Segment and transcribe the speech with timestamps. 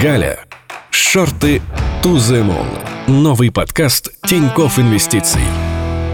[0.00, 0.44] Галя.
[0.90, 1.60] Шорты
[2.04, 2.66] to the moon.
[3.08, 5.40] Новый подкаст Тинькофф Инвестиций.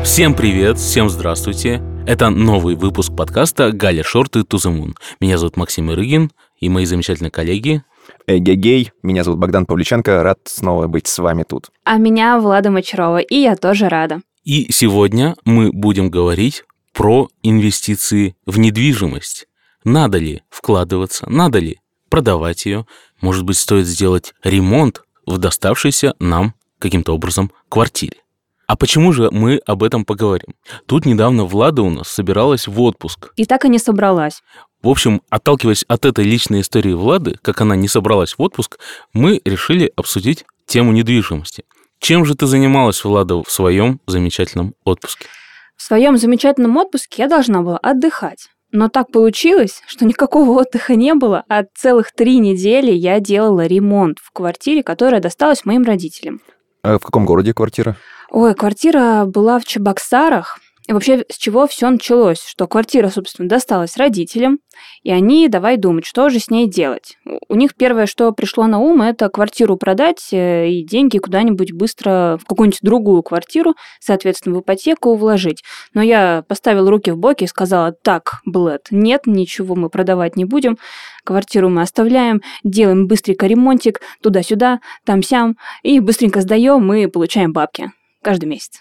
[0.02, 1.82] Всем привет, всем здравствуйте.
[2.06, 4.94] Это новый выпуск подкаста «Галя Шорты to the moon».
[5.20, 7.82] Меня зовут Максим Ирыгин, и мои замечательные коллеги
[8.26, 11.68] Эгегей, меня зовут Богдан Павличенко, рад снова быть с вами тут.
[11.84, 14.22] А меня Влада Мочарова, и я тоже рада.
[14.44, 19.46] И сегодня мы будем говорить про инвестиции в недвижимость.
[19.84, 21.80] Надо ли вкладываться, надо ли
[22.14, 22.86] продавать ее,
[23.24, 28.18] может быть, стоит сделать ремонт в доставшейся нам каким-то образом квартире.
[28.66, 30.54] А почему же мы об этом поговорим?
[30.84, 33.32] Тут недавно Влада у нас собиралась в отпуск.
[33.36, 34.42] И так и не собралась.
[34.82, 38.78] В общем, отталкиваясь от этой личной истории Влады, как она не собралась в отпуск,
[39.14, 41.64] мы решили обсудить тему недвижимости.
[42.00, 45.28] Чем же ты занималась, Влада, в своем замечательном отпуске?
[45.76, 48.48] В своем замечательном отпуске я должна была отдыхать.
[48.74, 54.18] Но так получилось, что никакого отдыха не было, а целых три недели я делала ремонт
[54.20, 56.40] в квартире, которая досталась моим родителям.
[56.82, 57.94] А в каком городе квартира?
[58.32, 62.44] Ой, квартира была в Чебоксарах, и вообще, с чего все началось?
[62.46, 64.58] Что квартира, собственно, досталась родителям,
[65.02, 67.16] и они давай думать, что же с ней делать.
[67.48, 72.38] У них первое, что пришло на ум, это квартиру продать э, и деньги куда-нибудь быстро
[72.38, 75.62] в какую-нибудь другую квартиру, соответственно, в ипотеку вложить.
[75.94, 80.44] Но я поставила руки в боки и сказала, так, Блэд, нет, ничего мы продавать не
[80.44, 80.76] будем,
[81.24, 87.90] квартиру мы оставляем, делаем быстренько ремонтик туда-сюда, там-сям, и быстренько сдаем, и получаем бабки
[88.22, 88.80] каждый месяц.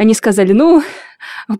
[0.00, 0.82] Они сказали, ну,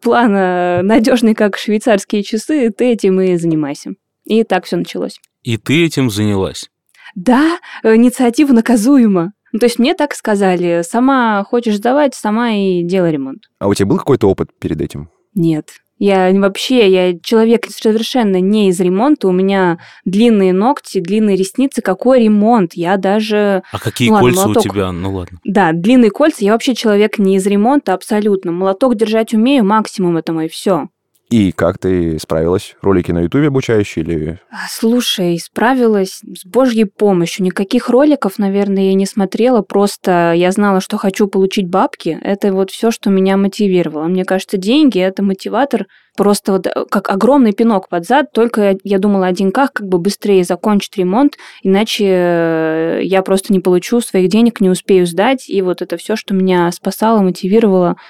[0.00, 3.91] план э, надежный, как швейцарские часы, ты этим и занимайся.
[4.24, 5.20] И так все началось.
[5.42, 6.70] И ты этим занялась?
[7.14, 9.34] Да, инициатива наказуема.
[9.52, 13.42] Ну, то есть мне так сказали, сама хочешь сдавать, сама и делай ремонт.
[13.58, 15.11] А у тебя был какой-то опыт перед этим?
[15.34, 15.72] Нет.
[16.00, 19.28] Я вообще, я человек совершенно не из ремонта.
[19.28, 21.82] У меня длинные ногти, длинные ресницы.
[21.82, 22.72] Какой ремонт?
[22.72, 23.62] Я даже...
[23.70, 24.64] А какие ну, ладно, кольца молоток.
[24.64, 24.92] у тебя?
[24.92, 25.38] Ну ладно.
[25.44, 26.42] Да, длинные кольца.
[26.42, 28.50] Я вообще человек не из ремонта абсолютно.
[28.50, 30.89] Молоток держать умею, максимум это мой все.
[31.30, 32.74] И как ты справилась?
[32.83, 34.41] Ролики на Ютубе обучающие или...
[34.51, 37.45] А, слушай, справилась с божьей помощью.
[37.45, 39.63] Никаких роликов, наверное, я не смотрела.
[39.63, 42.19] Просто я знала, что хочу получить бабки.
[42.20, 44.08] Это вот все, что меня мотивировало.
[44.08, 45.86] Мне кажется, деньги– это мотиватор
[46.17, 48.33] просто вот э, как огромный пинок под зад.
[48.33, 53.61] Только я думала о деньгах, как бы быстрее закончить ремонт, иначе э, я просто не
[53.61, 55.48] получу своих денег, не успею сдать.
[55.48, 57.95] И вот это все, что меня спасало, мотивировало–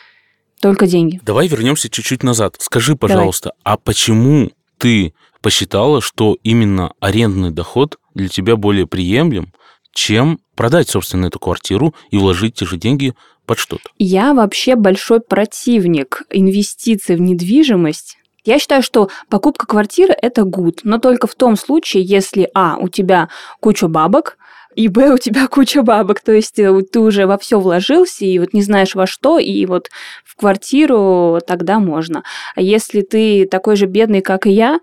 [0.61, 1.21] только деньги.
[1.25, 2.57] Давай вернемся чуть-чуть назад.
[2.59, 3.75] Скажи, пожалуйста, Давай.
[3.75, 9.53] а почему ты посчитала, что именно арендный доход для тебя более приемлем,
[9.93, 13.15] чем продать, собственно, эту квартиру и вложить те же деньги
[13.47, 13.91] под что-то?
[13.99, 20.99] Я вообще большой противник инвестиций в недвижимость, я считаю, что покупка квартиры– это гуд, но
[20.99, 23.29] только в том случае, если, а, у тебя
[23.61, 24.39] куча бабок,
[24.75, 28.39] и б, у тебя куча бабок, то есть э, ты уже во все вложился, и
[28.39, 29.89] вот не знаешь во что, и вот
[30.25, 32.23] в квартиру тогда можно.
[32.55, 34.81] А если ты такой же бедный, как и я,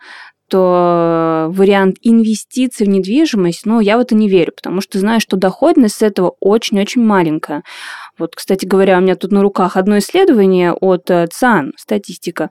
[0.50, 5.36] то вариант инвестиций в недвижимость, ну, я в это не верю, потому что знаю, что
[5.36, 7.64] доходность с этого очень-очень маленькая.
[8.18, 12.50] Вот, кстати говоря, у меня тут на руках одно исследование от э, ЦАН, статистика.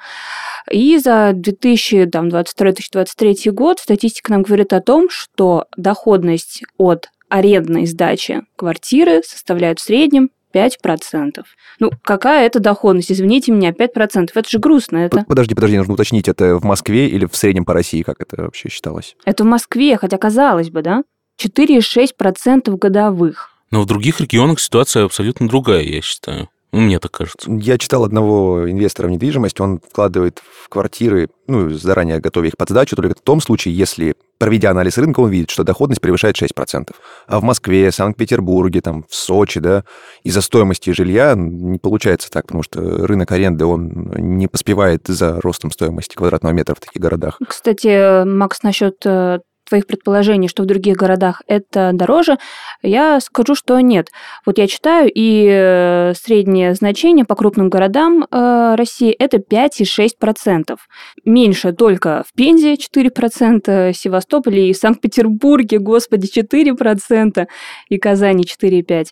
[0.70, 9.22] И за 2022-2023 год статистика нам говорит о том, что доходность от арендной сдачи квартиры
[9.24, 11.44] составляет в среднем 5%.
[11.80, 13.12] Ну, какая это доходность?
[13.12, 14.30] Извините меня, 5%.
[14.34, 14.98] Это же грустно.
[14.98, 15.24] Это...
[15.28, 18.68] Подожди, подожди, нужно уточнить, это в Москве или в среднем по России, как это вообще
[18.68, 19.16] считалось?
[19.24, 21.02] Это в Москве, хотя казалось бы, да?
[21.40, 23.50] 4,6% годовых.
[23.70, 26.48] Но в других регионах ситуация абсолютно другая, я считаю.
[26.72, 27.50] Ну, мне так кажется.
[27.50, 32.70] Я читал одного инвестора в недвижимость, он вкладывает в квартиры, ну, заранее готовя их под
[32.70, 36.94] сдачу, только в том случае, если, проведя анализ рынка, он видит, что доходность превышает 6%.
[37.26, 39.84] А в Москве, Санкт-Петербурге, там, в Сочи, да,
[40.22, 45.70] из-за стоимости жилья не получается так, потому что рынок аренды, он не поспевает за ростом
[45.70, 47.38] стоимости квадратного метра в таких городах.
[47.46, 52.38] Кстати, Макс, насчет э, твоих предположений, что в других городах это дороже,
[52.82, 54.10] я скажу, что нет.
[54.44, 60.76] Вот я читаю, и э, среднее значение по крупным городам э, России это 5,6%.
[61.24, 67.46] Меньше только в Пензе 4%, в Севастополе и Санкт-Петербурге, господи, 4%,
[67.88, 69.06] и Казани 4,5%.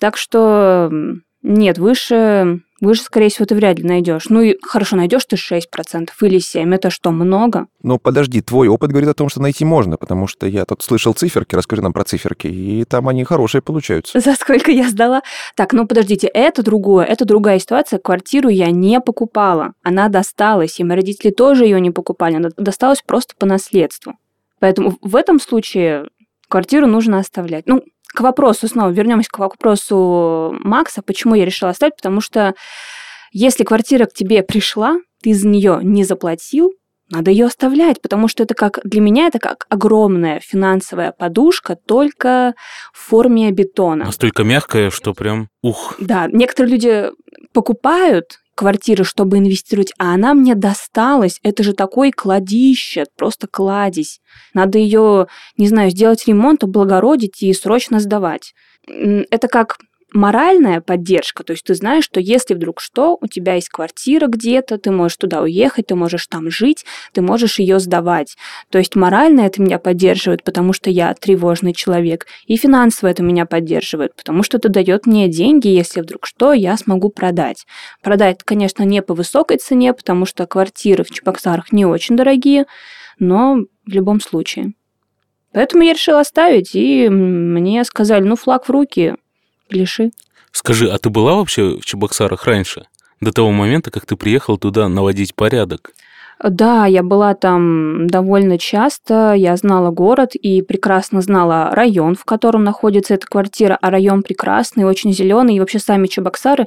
[0.00, 0.90] Так что
[1.42, 4.28] нет, выше выше, скорее всего, ты вряд ли найдешь.
[4.28, 6.74] Ну и хорошо, найдешь ты 6% или 7%.
[6.74, 7.66] Это что, много?
[7.82, 11.14] Ну, подожди, твой опыт говорит о том, что найти можно, потому что я тут слышал
[11.14, 14.18] циферки, расскажи нам про циферки, и там они хорошие получаются.
[14.18, 15.22] За сколько я сдала?
[15.54, 17.98] Так, ну подождите, это другое, это другая ситуация.
[17.98, 23.02] Квартиру я не покупала, она досталась, и мои родители тоже ее не покупали, она досталась
[23.02, 24.14] просто по наследству.
[24.58, 26.08] Поэтому в этом случае
[26.48, 27.66] квартиру нужно оставлять.
[27.66, 27.82] Ну,
[28.14, 32.54] к вопросу снова, вернемся к вопросу Макса, почему я решила оставить, потому что
[33.32, 36.72] если квартира к тебе пришла, ты за нее не заплатил,
[37.10, 42.54] надо ее оставлять, потому что это как для меня это как огромная финансовая подушка, только
[42.92, 44.06] в форме бетона.
[44.06, 45.96] Настолько мягкая, что прям ух.
[45.98, 47.10] Да, некоторые люди
[47.52, 51.40] покупают квартиры, чтобы инвестировать, а она мне досталась.
[51.42, 54.20] Это же такой кладище, просто кладезь.
[54.52, 58.54] Надо ее, не знаю, сделать ремонт, облагородить и срочно сдавать.
[58.86, 59.78] Это как
[60.14, 64.78] моральная поддержка, то есть ты знаешь, что если вдруг что, у тебя есть квартира где-то,
[64.78, 68.36] ты можешь туда уехать, ты можешь там жить, ты можешь ее сдавать.
[68.70, 73.44] То есть морально это меня поддерживает, потому что я тревожный человек, и финансово это меня
[73.44, 77.66] поддерживает, потому что это дает мне деньги, если вдруг что, я смогу продать.
[78.00, 82.66] Продать, конечно, не по высокой цене, потому что квартиры в Чебоксарах не очень дорогие,
[83.18, 84.74] но в любом случае.
[85.52, 89.14] Поэтому я решила оставить, и мне сказали, ну, флаг в руки,
[89.68, 90.10] Пляши.
[90.52, 92.86] Скажи, а ты была вообще в Чебоксарах раньше?
[93.20, 95.92] До того момента, как ты приехал туда наводить порядок?
[96.42, 102.64] Да, я была там довольно часто, я знала город и прекрасно знала район, в котором
[102.64, 106.66] находится эта квартира, а район прекрасный, очень зеленый, и вообще сами Чебоксары,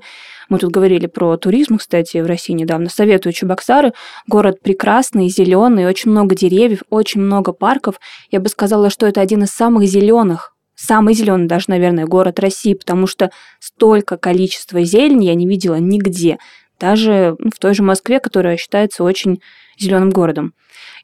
[0.50, 3.92] мы тут говорили про туризм, кстати, в России недавно, советую Чебоксары,
[4.26, 8.00] город прекрасный, зеленый, очень много деревьев, очень много парков,
[8.32, 12.74] я бы сказала, что это один из самых зеленых самый зеленый даже, наверное, город России,
[12.74, 16.38] потому что столько количества зелени я не видела нигде,
[16.80, 19.42] даже ну, в той же Москве, которая считается очень
[19.78, 20.54] зеленым городом.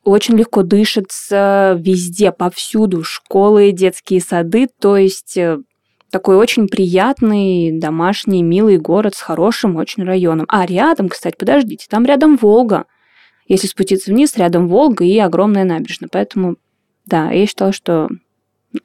[0.03, 5.59] Очень легко дышится везде, повсюду, школы, детские сады, то есть э,
[6.11, 10.45] такой очень приятный, домашний, милый город с хорошим очень районом.
[10.49, 12.85] А рядом, кстати, подождите, там рядом Волга.
[13.47, 16.09] Если спуститься вниз, рядом Волга и огромная набережная.
[16.11, 16.57] Поэтому,
[17.05, 18.09] да, я считала, что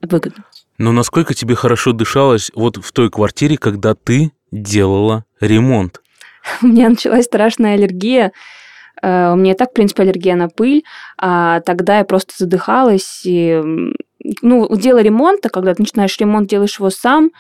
[0.03, 0.45] выгодно.
[0.79, 6.01] Но насколько тебе хорошо дышалось вот в той квартире, когда ты делала ремонт?
[6.63, 8.33] У меня началась страшная аллергия.
[9.03, 10.85] Э, у меня и так, в принципе, аллергия на пыль,
[11.19, 13.23] а тогда я просто задыхалась.
[13.25, 13.61] И,
[14.43, 17.31] ну, дело ремонта, когда ты начинаешь ремонт, делаешь его сам,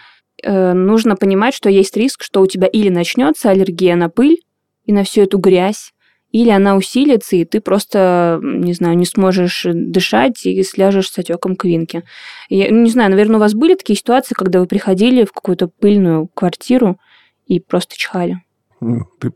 [0.42, 4.42] э, нужно понимать, что есть риск, что у тебя или начнется аллергия на пыль
[4.84, 5.92] и на всю эту грязь,
[6.30, 11.56] или она усилится, и ты просто, не знаю, не сможешь дышать и сляжешь с отеком
[11.56, 12.04] квинки.
[12.48, 16.28] Я не знаю, наверное, у вас были такие ситуации, когда вы приходили в какую-то пыльную
[16.28, 16.98] квартиру
[17.46, 18.42] и просто чихали?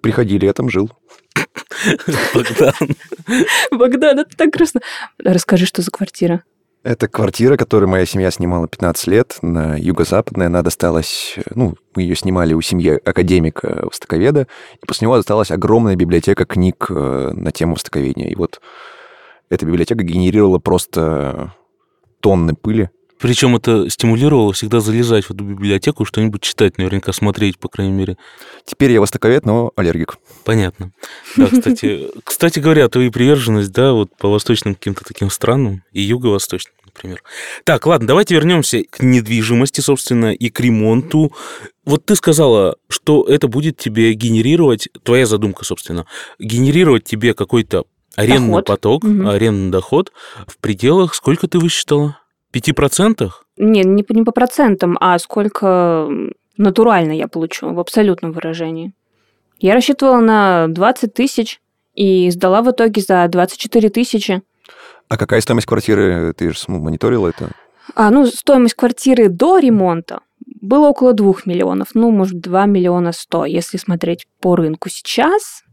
[0.02, 0.90] Приходили, я там жил.
[2.34, 2.96] Богдан.
[3.72, 4.80] Богдан, это так грустно.
[5.18, 6.44] Расскажи, что за квартира?
[6.82, 10.46] Это квартира, которую моя семья снимала 15 лет на юго-западной.
[10.46, 14.48] Она досталась, ну, мы ее снимали у семьи академика востоковеда,
[14.82, 18.30] и после него досталась огромная библиотека книг э, на тему востоковедения.
[18.30, 18.60] И вот
[19.48, 21.54] эта библиотека генерировала просто
[22.18, 22.90] тонны пыли.
[23.22, 28.16] Причем это стимулировало всегда залезать в эту библиотеку, что-нибудь читать, наверняка смотреть, по крайней мере.
[28.64, 30.18] Теперь я востоковед, но аллергик.
[30.44, 30.90] Понятно.
[31.36, 36.74] Да, кстати, кстати говоря, твоя приверженность, да, вот по восточным каким-то таким странам и юго-восточным,
[36.84, 37.22] например.
[37.62, 41.32] Так, ладно, давайте вернемся к недвижимости, собственно, и к ремонту.
[41.84, 46.06] Вот ты сказала, что это будет тебе генерировать, твоя задумка, собственно,
[46.40, 47.84] генерировать тебе какой-то
[48.16, 48.66] арендный доход.
[48.66, 49.28] поток, угу.
[49.28, 50.12] арендный доход
[50.48, 52.18] в пределах, сколько ты высчитала?
[52.52, 53.44] Пяти процентах?
[53.56, 56.08] Не, не, не по процентам, а сколько
[56.56, 58.92] натурально я получу в абсолютном выражении.
[59.58, 61.60] Я рассчитывала на 20 тысяч
[61.94, 64.42] и сдала в итоге за 24 тысячи.
[65.08, 66.32] А какая стоимость квартиры?
[66.34, 67.50] Ты же мониторила это?
[67.94, 70.20] А, ну, стоимость квартиры до ремонта
[70.60, 74.88] было около 2 миллионов, ну, может, 2 миллиона 100, если смотреть по рынку.
[74.88, 75.64] Сейчас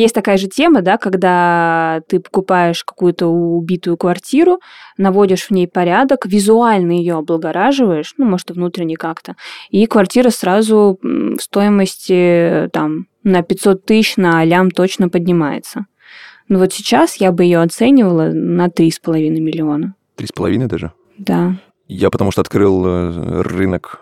[0.00, 4.60] есть такая же тема, да, когда ты покупаешь какую-то убитую квартиру,
[4.98, 9.36] наводишь в ней порядок, визуально ее облагораживаешь, ну, может, внутренне как-то,
[9.70, 15.86] и квартира сразу в стоимости там на 500 тысяч, на лям точно поднимается.
[16.48, 19.94] Но вот сейчас я бы ее оценивала на 3,5 миллиона.
[20.16, 20.92] 3,5 даже?
[21.18, 21.56] Да.
[21.88, 24.00] Я потому что открыл э, рынок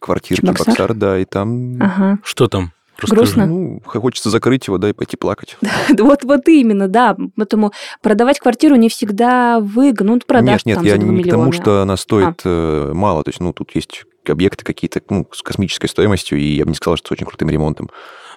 [0.00, 1.80] квартир Чебоксар, Чебоксар да, и там...
[1.80, 2.18] Ага.
[2.24, 2.72] Что там?
[2.98, 3.16] Расскажи.
[3.16, 3.46] Грустно.
[3.46, 5.56] Ну, хочется закрыть его, да, и пойти плакать.
[5.98, 7.16] вот, вот именно, да.
[7.36, 7.72] Поэтому
[8.02, 10.14] продавать квартиру не всегда выгодно.
[10.14, 11.28] Ну, продашь нет, нет, там я за 2 не миллиона.
[11.28, 12.92] к тому, что она стоит а.
[12.92, 13.24] мало.
[13.24, 16.76] То есть, ну, тут есть объекты какие-то ну, с космической стоимостью, и я бы не
[16.76, 17.90] сказал, что с очень крутым ремонтом.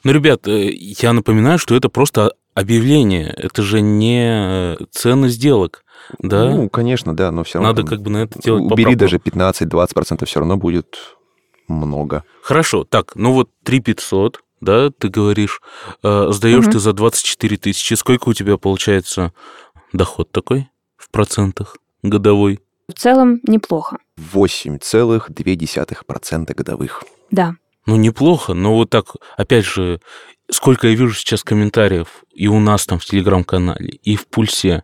[0.03, 3.27] Ну, ребят, э, я напоминаю, что это просто объявление.
[3.29, 5.83] Это же не э, цены сделок.
[6.19, 6.49] Да?
[6.49, 7.73] Ну, конечно, да, но все равно...
[7.73, 8.99] Надо как бы на это делать Убери поправку.
[8.99, 10.97] даже 15-20%, все равно будет
[11.67, 12.23] много.
[12.41, 15.61] Хорошо, так, ну вот 3 500, да, ты говоришь,
[16.03, 16.73] э, сдаешь угу.
[16.73, 19.33] ты за 24 тысячи, сколько у тебя получается
[19.93, 22.59] доход такой в процентах годовой?
[22.87, 23.97] В целом неплохо.
[24.17, 27.03] 8,2% годовых.
[27.31, 27.55] Да.
[27.85, 29.99] Ну, неплохо, но вот так, опять же,
[30.49, 34.83] сколько я вижу сейчас комментариев и у нас там в Телеграм-канале, и в Пульсе.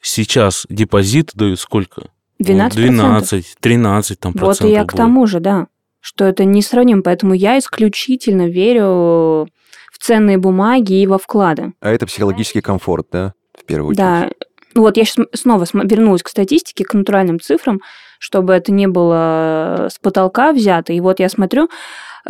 [0.00, 2.10] Сейчас депозит дают сколько?
[2.38, 5.66] 12 12, 13 там Вот процентов и я к тому же, да,
[6.06, 7.02] что это несравнимо.
[7.02, 9.48] Поэтому я исключительно верю
[9.90, 11.72] в ценные бумаги и во вклады.
[11.80, 13.98] А это психологический комфорт, да, в первую очередь?
[13.98, 14.30] Да.
[14.76, 17.80] Вот я сейчас снова вернулась к статистике, к натуральным цифрам,
[18.20, 20.92] чтобы это не было с потолка взято.
[20.92, 21.68] И вот я смотрю,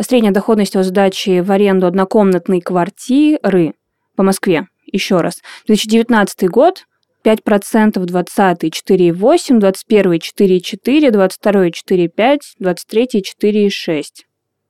[0.01, 3.75] средняя доходность от сдачи в аренду однокомнатной квартиры
[4.15, 6.85] по Москве, еще раз, 2019 год
[7.27, 13.07] 5%, 20 4,8, 21 4,4, 22 4,5, 23
[13.41, 14.03] 4,6.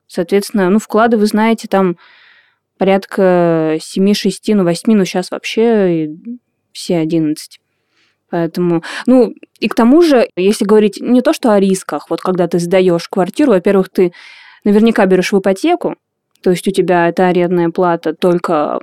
[0.07, 1.97] Соответственно, ну, вклады, вы знаете, там
[2.79, 6.09] порядка 7, 6, ну, 8, ну, сейчас вообще
[6.71, 7.59] все 11.
[8.29, 12.47] Поэтому, ну, и к тому же, если говорить не то, что о рисках, вот когда
[12.47, 14.13] ты сдаешь квартиру, во-первых, ты
[14.63, 15.95] наверняка берешь в ипотеку,
[16.41, 18.79] то есть у тебя эта арендная плата только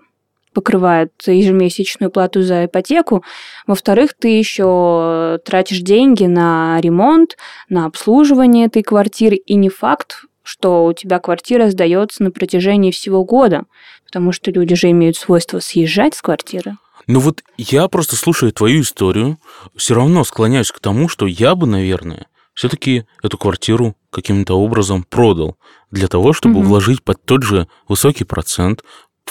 [0.55, 3.23] покрывает ежемесячную плату за ипотеку.
[3.67, 7.37] Во-вторых, ты еще тратишь деньги на ремонт,
[7.69, 13.25] на обслуживание этой квартиры, и не факт, что у тебя квартира сдается на протяжении всего
[13.25, 13.65] года,
[14.07, 16.77] потому что люди же имеют свойство съезжать с квартиры.
[17.07, 19.39] Ну вот я просто слушаю твою историю,
[19.77, 25.57] все равно склоняюсь к тому, что я бы, наверное, все-таки эту квартиру каким-то образом продал
[25.91, 26.69] для того, чтобы Мгм.
[26.69, 28.85] вложить под тот же высокий процент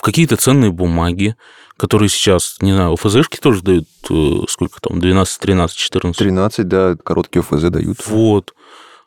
[0.04, 1.36] какие-то ценные бумаги,
[1.78, 6.20] которые сейчас, не знаю, ОФЗшки тоже дают э, сколько там, 12, 13, 14.
[6.20, 8.06] 13, да, короткие ОФЗ дают.
[8.08, 8.54] Вот.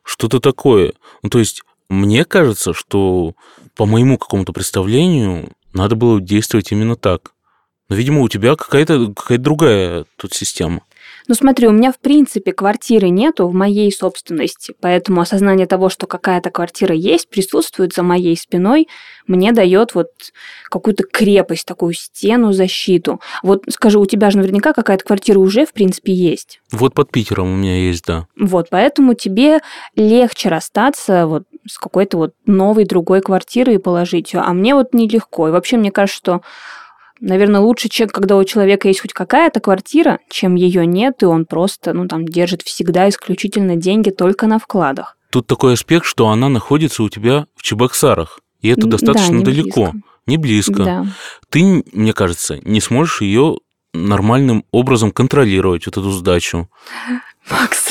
[0.03, 0.95] Что-то такое.
[1.23, 3.35] Ну, то есть, мне кажется, что
[3.77, 7.33] по моему какому-то представлению надо было действовать именно так.
[7.91, 10.81] Но, видимо, у тебя какая-то какая другая тут система.
[11.29, 16.07] Ну смотри, у меня в принципе квартиры нету в моей собственности, поэтому осознание того, что
[16.07, 18.89] какая-то квартира есть, присутствует за моей спиной,
[19.27, 20.11] мне дает вот
[20.71, 23.21] какую-то крепость, такую стену, защиту.
[23.43, 26.61] Вот скажи, у тебя же наверняка какая-то квартира уже в принципе есть.
[26.71, 28.27] Вот под Питером у меня есть, да.
[28.39, 29.61] Вот, поэтому тебе
[29.97, 34.41] легче расстаться вот с какой-то вот новой другой квартирой и положить ее.
[34.41, 35.49] А мне вот нелегко.
[35.49, 36.41] И вообще мне кажется, что
[37.21, 41.47] Наверное, лучше, чем когда у человека есть хоть какая-то квартира, чем ее нет, и он
[41.47, 45.17] просто, ну, там, держит всегда исключительно деньги только на вкладах.
[45.31, 48.41] Тут такой аспект, что она находится у тебя в Чебоксарах.
[48.61, 50.09] И это достаточно да, не далеко, близко.
[50.27, 50.85] не близко.
[50.85, 51.07] Да.
[51.51, 53.59] Ты, мне кажется, не сможешь ее
[53.93, 56.69] нормальным образом контролировать, вот эту сдачу.
[57.51, 57.89] Макс,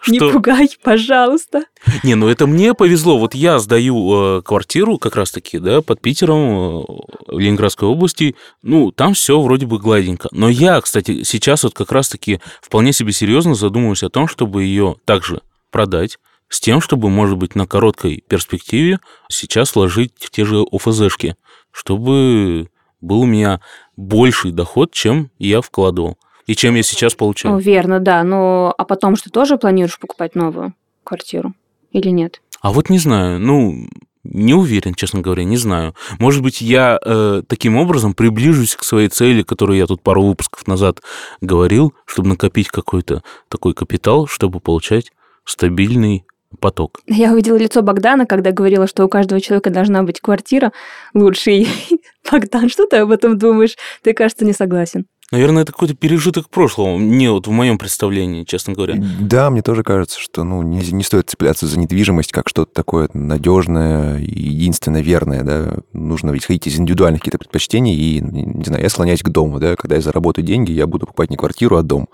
[0.00, 0.12] Что?
[0.12, 1.64] не пугай, пожалуйста.
[2.02, 3.18] Не, ну это мне повезло.
[3.18, 6.84] Вот я сдаю э, квартиру как раз-таки, да, под Питером, э,
[7.28, 8.34] в Ленинградской области.
[8.62, 10.28] Ну, там все вроде бы гладенько.
[10.32, 14.96] Но я, кстати, сейчас вот как раз-таки вполне себе серьезно задумываюсь о том, чтобы ее
[15.04, 20.64] также продать, с тем, чтобы, может быть, на короткой перспективе сейчас вложить в те же
[20.72, 21.36] ОФЗшки,
[21.70, 23.60] чтобы был у меня
[23.96, 26.18] больший доход, чем я вкладывал.
[26.50, 27.58] И чем я сейчас О, получаю.
[27.58, 28.24] верно, да.
[28.24, 31.54] Но а потом что, тоже планируешь покупать новую квартиру?
[31.92, 32.42] Или нет?
[32.60, 33.86] А вот не знаю, ну,
[34.24, 35.94] не уверен, честно говоря, не знаю.
[36.18, 40.66] Может быть, я э, таким образом приближусь к своей цели, которую я тут пару выпусков
[40.66, 41.00] назад
[41.40, 45.12] говорил, чтобы накопить какой-то такой капитал, чтобы получать
[45.44, 46.24] стабильный
[46.58, 46.98] поток.
[47.06, 50.72] Я увидела лицо Богдана, когда говорила, что у каждого человека должна быть квартира
[51.14, 51.52] лучше.
[51.52, 51.68] И,
[52.30, 53.76] Богдан, что ты об этом думаешь?
[54.02, 55.06] Ты, кажется, не согласен.
[55.30, 58.96] Наверное, это какой-то пережиток прошлого, не вот в моем представлении, честно говоря.
[59.20, 63.08] Да, мне тоже кажется, что ну, не, не стоит цепляться за недвижимость как что-то такое
[63.14, 65.42] надежное и единственно верное.
[65.44, 65.76] Да?
[65.92, 67.94] Нужно исходить из индивидуальных каких-то предпочтений.
[67.94, 69.60] И, не знаю, я склоняюсь к дому.
[69.60, 69.76] Да?
[69.76, 72.08] Когда я заработаю деньги, я буду покупать не квартиру, а дом.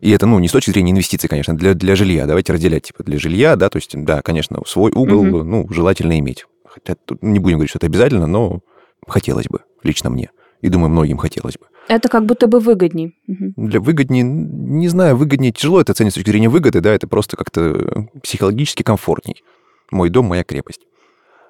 [0.00, 2.26] И это, ну, не с точки зрения инвестиций, конечно, для, для жилья.
[2.26, 5.48] Давайте разделять, типа, для жилья, да, то есть, да, конечно, свой угол, Мгм.
[5.50, 6.46] ну, желательно иметь.
[6.66, 8.60] Хотя тут не будем говорить, что это обязательно, но
[9.06, 10.30] хотелось бы, лично мне.
[10.60, 11.66] И думаю, многим хотелось бы.
[11.88, 13.16] Это как будто бы выгодней.
[13.26, 17.36] Для выгоднее, не знаю, выгоднее, тяжело это оценить с точки зрения выгоды, да, это просто
[17.36, 19.42] как-то психологически комфортней.
[19.90, 20.82] Мой дом, моя крепость.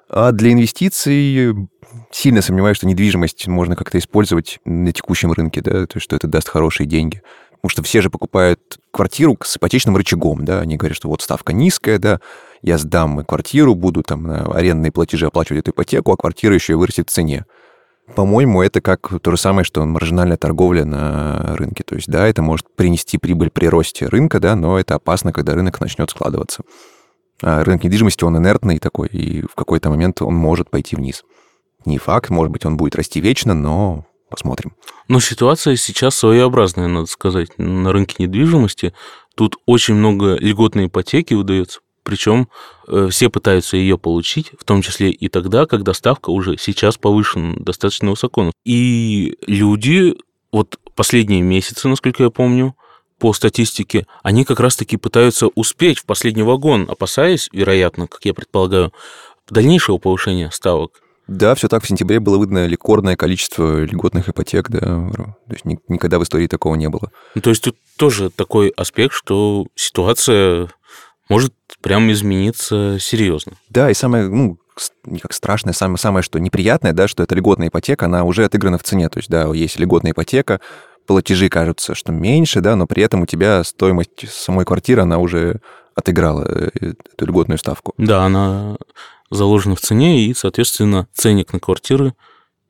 [0.09, 1.69] А для инвестиций
[2.11, 6.27] сильно сомневаюсь, что недвижимость можно как-то использовать на текущем рынке, да, то есть что это
[6.27, 7.21] даст хорошие деньги.
[7.51, 11.53] Потому что все же покупают квартиру с ипотечным рычагом, да, они говорят, что вот ставка
[11.53, 12.19] низкая, да,
[12.63, 16.75] я сдам квартиру, буду там на арендные платежи оплачивать эту ипотеку, а квартира еще и
[16.75, 17.45] вырастет в цене.
[18.15, 21.83] По-моему, это как то же самое, что маржинальная торговля на рынке.
[21.83, 25.53] То есть, да, это может принести прибыль при росте рынка, да, но это опасно, когда
[25.53, 26.63] рынок начнет складываться.
[27.41, 31.23] А рынок недвижимости, он инертный такой, и в какой-то момент он может пойти вниз.
[31.85, 34.75] Не факт, может быть, он будет расти вечно, но посмотрим.
[35.07, 38.93] Но ситуация сейчас своеобразная, надо сказать, на рынке недвижимости.
[39.35, 42.47] Тут очень много льготной ипотеки выдается, причем
[42.87, 47.55] э, все пытаются ее получить, в том числе и тогда, когда ставка уже сейчас повышена
[47.57, 48.51] достаточно высоко.
[48.65, 50.15] И люди,
[50.51, 52.75] вот последние месяцы, насколько я помню,
[53.19, 58.91] по статистике, они как раз-таки пытаются успеть в последний вагон, опасаясь, вероятно, как я предполагаю,
[59.47, 61.01] дальнейшего повышения ставок.
[61.27, 61.83] Да, все так.
[61.83, 64.79] В сентябре было выдано рекордное количество льготных ипотек, да.
[64.79, 67.11] То есть никогда в истории такого не было.
[67.35, 70.69] Ну, то есть тут тоже такой аспект, что ситуация
[71.31, 73.53] может прям измениться серьезно.
[73.69, 74.57] Да, и самое, ну,
[75.05, 78.77] не как страшное, самое, самое, что неприятное, да, что это льготная ипотека, она уже отыграна
[78.77, 79.09] в цене.
[79.09, 80.59] То есть, да, есть льготная ипотека,
[81.07, 85.61] платежи кажутся, что меньше, да, но при этом у тебя стоимость самой квартиры, она уже
[85.95, 86.69] отыграла э,
[87.13, 87.93] эту льготную ставку.
[87.97, 88.77] Да, она
[89.29, 92.13] заложена в цене, и, соответственно, ценник на квартиры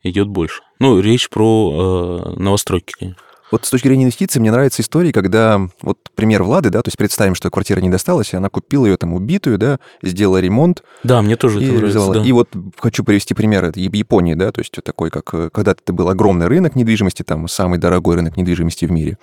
[0.03, 0.61] идет больше.
[0.79, 3.21] Ну, речь про э, новостройки, конечно.
[3.51, 6.97] Вот с точки зрения инвестиций мне нравится история, когда, вот пример Влады, да, то есть
[6.97, 10.83] представим, что квартира не досталась, и она купила ее там убитую, да, сделала ремонт.
[11.03, 12.23] Да, мне тоже это нравится, да.
[12.23, 15.93] И вот хочу привести пример это Японии, да, то есть такой, как э, когда-то это
[15.93, 19.17] был огромный рынок недвижимости, там самый дорогой рынок недвижимости в мире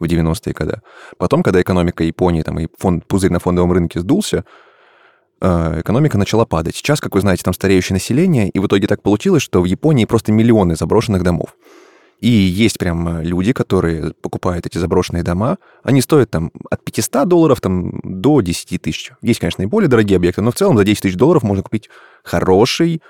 [0.00, 0.80] в 90-е годы.
[1.18, 4.44] Потом, когда экономика Японии, там и фонд, пузырь на фондовом рынке сдулся,
[5.40, 6.74] э, экономика начала падать.
[6.74, 10.06] Сейчас, как вы знаете, там стареющее население, и в итоге так получилось, что в Японии
[10.06, 11.54] просто миллионы заброшенных домов.
[12.20, 15.58] И есть прям э, люди, которые покупают эти заброшенные дома.
[15.82, 19.12] Они стоят там от 500 долларов там, до 10 тысяч.
[19.20, 21.90] Есть, конечно, и более дорогие объекты, но в целом за 10 тысяч долларов можно купить
[22.22, 23.02] хороший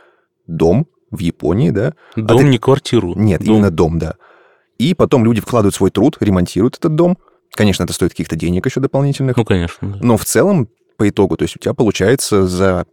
[0.46, 1.94] дом в Японии, да.
[2.16, 2.48] Дом, а ты...
[2.48, 3.14] не квартиру.
[3.14, 3.56] Нет, дом.
[3.56, 4.16] именно дом, да.
[4.78, 7.18] И потом люди вкладывают свой труд, ремонтируют этот дом.
[7.52, 9.36] Конечно, это стоит каких-то денег еще дополнительных.
[9.36, 9.92] Ну, конечно.
[9.92, 9.98] Да.
[10.00, 12.86] Но в целом, по итогу, то есть у тебя получается за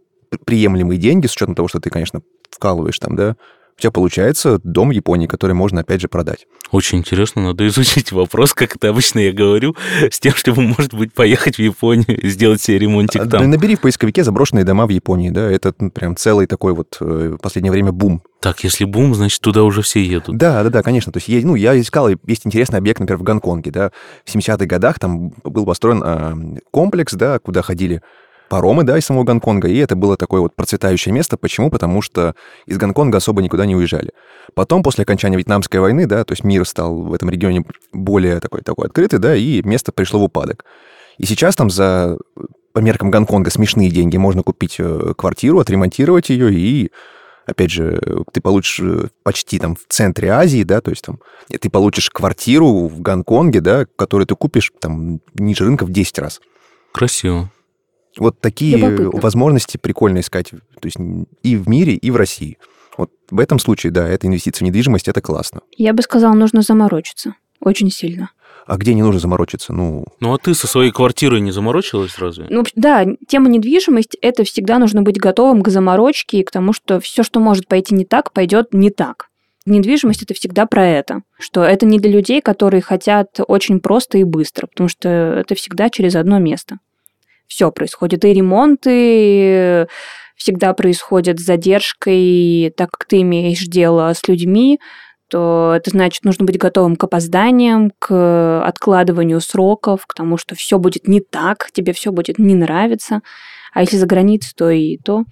[0.44, 3.36] приемлемые деньги, с учетом того, что ты, конечно, вкалываешь там, да,
[3.82, 6.46] тебя получается дом в Японии, который можно, опять же, продать.
[6.70, 9.76] Очень интересно, надо изучить вопрос, как это обычно я говорю,
[10.10, 13.50] с тем, чтобы, может быть, поехать в Японию и сделать себе ремонтик а, там.
[13.50, 17.36] Набери в поисковике заброшенные дома в Японии, да, это ну, прям целый такой вот э,
[17.38, 18.22] в последнее время бум.
[18.40, 20.36] Так, если бум, значит, туда уже все едут.
[20.36, 21.12] Да, да, да, конечно.
[21.12, 23.92] То есть, ну, я искал, есть интересный объект, например, в Гонконге, да,
[24.24, 28.02] в 70-х годах там был построен э, комплекс, да, куда ходили
[28.52, 31.38] паромы, да, из самого Гонконга, и это было такое вот процветающее место.
[31.38, 31.70] Почему?
[31.70, 32.34] Потому что
[32.66, 34.10] из Гонконга особо никуда не уезжали.
[34.52, 38.60] Потом, после окончания Вьетнамской войны, да, то есть мир стал в этом регионе более такой,
[38.60, 40.66] такой открытый, да, и место пришло в упадок.
[41.16, 42.18] И сейчас там за,
[42.74, 46.90] по меркам Гонконга, смешные деньги можно купить э, квартиру, отремонтировать ее и
[47.46, 51.70] опять же, ты получишь э, почти там в центре Азии, да, то есть там ты
[51.70, 56.42] получишь квартиру в Гонконге, да, которую ты купишь там ниже рынка в 10 раз.
[56.92, 57.50] Красиво.
[58.18, 59.20] Вот такие Любопытно.
[59.20, 60.96] возможности прикольно искать то есть
[61.42, 62.58] и в мире, и в России.
[62.96, 65.60] Вот в этом случае, да, это инвестиция в недвижимость, это классно.
[65.76, 67.34] Я бы сказала, нужно заморочиться.
[67.60, 68.30] Очень сильно.
[68.66, 69.72] А где не нужно заморочиться?
[69.72, 72.46] Ну, ну а ты со своей квартирой не заморочилась разве?
[72.48, 77.00] Ну, да, тема недвижимость– это всегда нужно быть готовым к заморочке и к тому, что
[77.00, 79.28] все, что может пойти не так, пойдет не так.
[79.64, 84.24] Недвижимость это всегда про это, что это не для людей, которые хотят очень просто и
[84.24, 86.78] быстро, потому что это всегда через одно место
[87.52, 88.24] все происходит.
[88.24, 89.86] И ремонты
[90.36, 94.80] всегда происходят с задержкой, так как ты имеешь дело с людьми,
[95.28, 100.78] то это значит, нужно быть готовым к опозданиям, к откладыванию сроков, к тому, что все
[100.78, 103.20] будет не так, тебе все будет не нравиться.
[103.72, 105.24] А если за границей, то и то.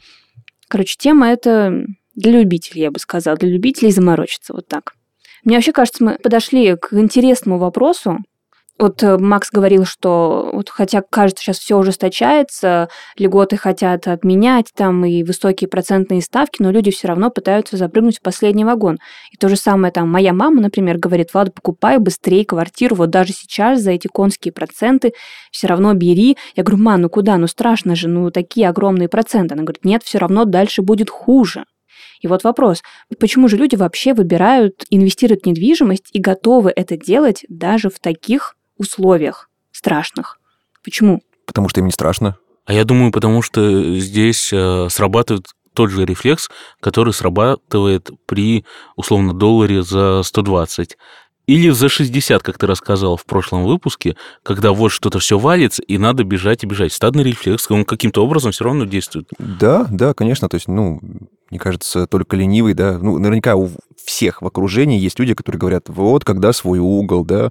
[0.69, 4.93] Короче, тема это для любителей, я бы сказала, для любителей заморочиться вот так.
[5.45, 8.19] Мне вообще кажется, мы подошли к интересному вопросу,
[8.81, 12.89] вот э, Макс говорил, что вот хотя кажется, сейчас все ужесточается,
[13.19, 18.23] льготы хотят отменять там и высокие процентные ставки, но люди все равно пытаются запрыгнуть в
[18.23, 18.99] последний вагон.
[19.33, 23.35] И то же самое там моя мама, например, говорит, Влад, покупай быстрее квартиру, вот даже
[23.35, 25.13] сейчас за эти конские проценты
[25.53, 26.39] все равно бери.
[26.57, 29.55] Я говорю, ма, ну куда, ну страшно же, ну такие огромные проценты.
[29.55, 31.65] Она говорит, нет, все равно дальше будет хуже.
[32.23, 32.83] И вот вопрос,
[33.19, 38.55] почему же люди вообще выбирают инвестировать в недвижимость и готовы это делать даже в таких
[38.81, 40.41] условиях страшных.
[40.83, 41.23] Почему?
[41.47, 42.37] Потому что им не страшно.
[42.65, 46.49] А я думаю, потому что здесь э, срабатывает тот же рефлекс,
[46.81, 48.65] который срабатывает при,
[48.97, 50.97] условно, долларе за 120.
[51.47, 55.99] Или за 60, как ты рассказал в прошлом выпуске, когда вот что-то все валится, и
[55.99, 56.93] надо бежать и бежать.
[56.93, 59.29] Стадный рефлекс, он каким-то образом все равно действует.
[59.39, 60.49] Да, да, конечно.
[60.49, 61.01] То есть, ну,
[61.51, 62.99] мне кажется, только ленивый, да.
[62.99, 63.71] Ну, наверняка у
[64.05, 67.51] всех в окружении есть люди, которые говорят, вот, когда свой угол, да,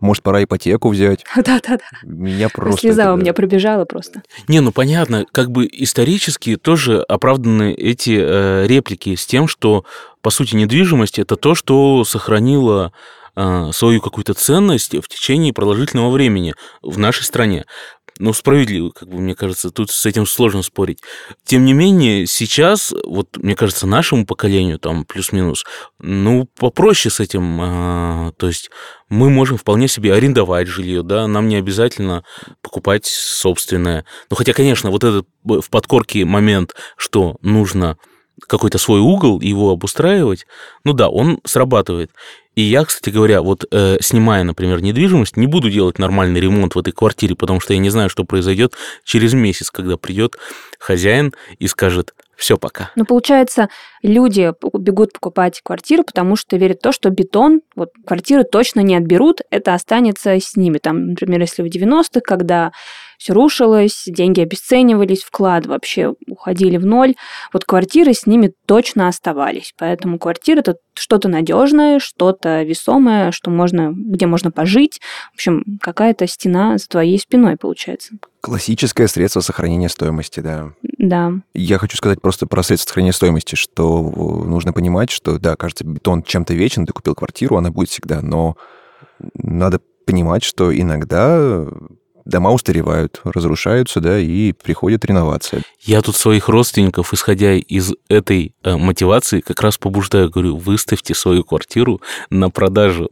[0.00, 1.24] Может, пора ипотеку взять?
[1.36, 1.78] Да-да-да.
[2.02, 2.80] Меня просто...
[2.80, 4.22] Слеза это, у меня пробежала просто.
[4.46, 9.84] Не, ну понятно, как бы исторически тоже оправданы эти э, реплики с тем, что,
[10.20, 12.92] по сути, недвижимость это то, что сохранило
[13.34, 17.64] э, свою какую-то ценность в течение продолжительного времени в нашей стране.
[18.20, 21.00] Ну, справедливо, как бы, мне кажется, тут с этим сложно спорить.
[21.44, 25.64] Тем не менее, сейчас, вот, мне кажется, нашему поколению, там, плюс-минус,
[26.00, 27.60] ну, попроще с этим.
[27.60, 28.70] а, то есть
[29.08, 32.24] мы можем вполне себе арендовать жилье, да, нам не обязательно
[32.60, 34.04] покупать собственное.
[34.30, 37.98] Ну, хотя, конечно, вот этот в подкорке момент, что нужно
[38.46, 40.46] какой-то свой угол, его обустраивать,
[40.84, 42.10] ну да, он срабатывает.
[42.58, 46.78] И я, кстати говоря, вот э, снимая, например, недвижимость, не буду делать нормальный ремонт в
[46.80, 50.36] этой квартире, потому что я не знаю, что произойдет через месяц, когда придет
[50.76, 52.92] хозяин и скажет, все, пока.
[52.94, 53.68] Но получается,
[54.00, 58.94] люди бегут покупать квартиру, потому что верят в то, что бетон, вот квартиры точно не
[58.94, 60.78] отберут, это останется с ними.
[60.78, 62.70] Там, например, если в 90-х, когда
[63.18, 67.16] все рушилось, деньги обесценивались, вклад вообще уходили в ноль,
[67.52, 69.74] вот квартиры с ними точно оставались.
[69.76, 75.00] Поэтому квартира это что-то надежное, что-то весомое, что можно, где можно пожить.
[75.32, 78.14] В общем, какая-то стена за твоей спиной получается.
[78.40, 80.72] Классическое средство сохранения стоимости, да.
[80.98, 81.32] Да.
[81.54, 85.84] Я хочу сказать просто про средства сохранения стоимости, что э, нужно понимать, что, да, кажется,
[85.84, 88.56] бетон чем-то вечен, ты купил квартиру, она будет всегда, но
[89.34, 91.66] надо понимать, что иногда
[92.28, 95.62] дома устаревают, разрушаются, да, и приходит реновация.
[95.80, 101.42] Я тут своих родственников, исходя из этой э, мотивации, как раз побуждаю, говорю, выставьте свою
[101.42, 103.08] квартиру на продажу,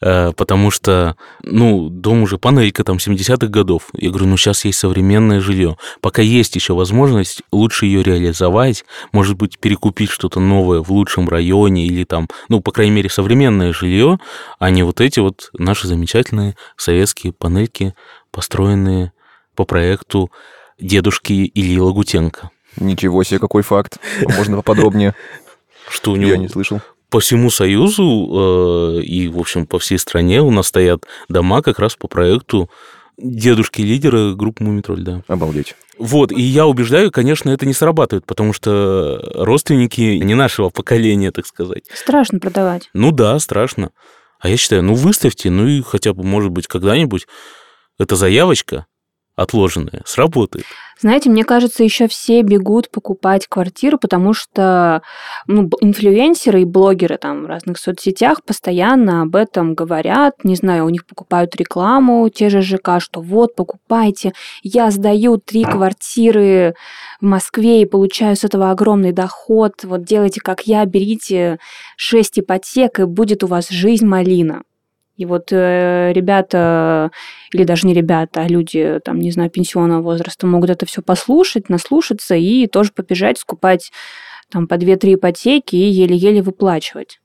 [0.00, 3.88] Э, потому что, ну, дом уже панелька там 70-х годов.
[3.94, 5.76] Я говорю, ну, сейчас есть современное жилье.
[6.00, 11.86] Пока есть еще возможность, лучше ее реализовать, может быть, перекупить что-то новое в лучшем районе
[11.86, 14.18] или там, ну, по крайней мере, современное жилье,
[14.58, 17.94] а не вот эти вот наши замечательные советские панельки,
[18.30, 19.12] построенные
[19.54, 20.30] по проекту
[20.78, 22.50] дедушки Ильи Лагутенко.
[22.78, 23.98] Ничего себе, какой факт.
[24.22, 25.14] Можно поподробнее?
[25.88, 26.80] Что у него Я не слышал.
[27.10, 28.02] по всему Союзу
[28.98, 32.68] э, и, в общем, по всей стране у нас стоят дома как раз по проекту
[33.16, 35.22] дедушки лидера группы Мумитроль, да.
[35.28, 35.74] Обалдеть.
[35.96, 41.46] Вот, и я убеждаю, конечно, это не срабатывает, потому что родственники не нашего поколения, так
[41.46, 41.84] сказать.
[41.94, 42.90] Страшно продавать.
[42.92, 43.92] Ну да, страшно.
[44.38, 47.26] А я считаю, ну выставьте, ну и хотя бы, может быть, когда-нибудь
[47.98, 48.86] эта заявочка
[49.36, 50.64] отложенная сработает.
[50.98, 55.02] Знаете, мне кажется, еще все бегут покупать квартиру, потому что
[55.46, 60.42] ну, инфлюенсеры и блогеры там в разных соцсетях постоянно об этом говорят.
[60.42, 64.32] Не знаю, у них покупают рекламу, те же ЖК, что вот, покупайте,
[64.62, 66.74] я сдаю три квартиры
[67.20, 69.84] в Москве и получаю с этого огромный доход.
[69.84, 71.58] Вот делайте, как я, берите
[71.98, 74.62] шесть ипотек, и будет у вас жизнь малина.
[75.16, 77.10] И вот э, ребята,
[77.52, 81.68] или даже не ребята, а люди, там, не знаю, пенсионного возраста могут это все послушать,
[81.68, 83.92] наслушаться и тоже побежать скупать
[84.50, 87.18] там по 2-3 ипотеки и еле-еле выплачивать.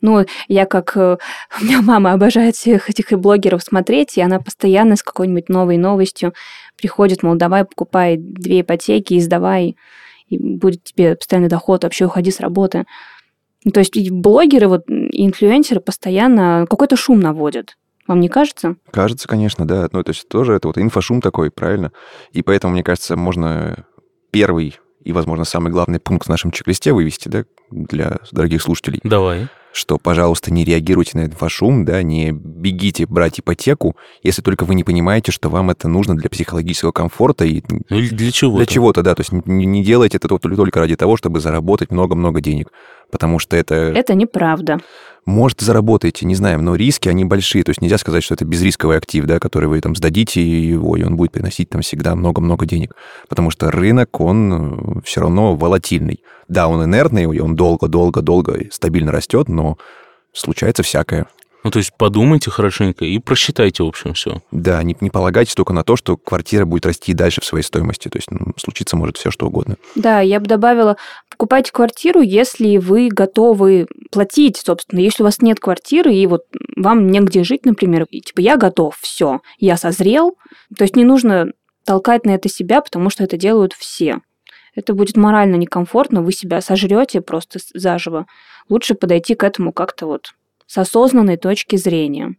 [0.00, 0.96] Ну, я как...
[0.96, 1.18] э,
[1.60, 5.76] У меня мама обожает всех этих и блогеров смотреть, и она постоянно с какой-нибудь новой
[5.76, 6.34] новостью
[6.76, 9.76] приходит, мол, давай покупай две ипотеки и сдавай,
[10.28, 12.84] и будет тебе постоянный доход, вообще уходи с работы.
[13.64, 17.76] Ну, То есть и блогеры, вот, и инфлюенсеры постоянно какой-то шум наводят.
[18.06, 18.76] Вам не кажется?
[18.90, 19.88] Кажется, конечно, да.
[19.92, 21.92] Ну, то есть тоже это вот инфошум такой, правильно?
[22.32, 23.84] И поэтому, мне кажется, можно
[24.30, 29.48] первый и, возможно, самый главный пункт в нашем чек-листе вывести, да, для дорогих слушателей, Давай.
[29.72, 34.84] что, пожалуйста, не реагируйте на инфошум, да, не бегите брать ипотеку, если только вы не
[34.84, 38.56] понимаете, что вам это нужно для психологического комфорта и Ну или для чего?
[38.56, 42.40] для чего-то, да, то есть не, не делайте это только ради того, чтобы заработать много-много
[42.40, 42.70] денег,
[43.10, 44.78] потому что это Это неправда.
[45.26, 47.64] может, заработаете, не знаем, но риски, они большие.
[47.64, 51.02] То есть нельзя сказать, что это безрисковый актив, да, который вы там сдадите его, и
[51.02, 52.94] он будет приносить там всегда много-много денег.
[53.28, 56.22] Потому что рынок, он все равно волатильный.
[56.48, 59.76] Да, он инертный, он долго-долго-долго стабильно растет, но
[60.32, 61.26] случается всякое.
[61.64, 64.40] Ну, то есть подумайте хорошенько и просчитайте, в общем, все.
[64.52, 67.64] Да, не, не полагайтесь только на то, что квартира будет расти и дальше в своей
[67.64, 68.08] стоимости.
[68.08, 69.76] То есть ну, случиться может все, что угодно.
[69.94, 70.96] Да, я бы добавила,
[71.30, 75.00] покупайте квартиру, если вы готовы платить, собственно.
[75.00, 76.42] Если у вас нет квартиры, и вот
[76.76, 80.36] вам негде жить, например, и типа я готов, все, я созрел.
[80.76, 81.52] То есть не нужно
[81.84, 84.20] толкать на это себя, потому что это делают все.
[84.74, 88.26] Это будет морально некомфортно, вы себя сожрете просто заживо.
[88.68, 90.34] Лучше подойти к этому как-то вот
[90.68, 92.36] с осознанной точки зрения.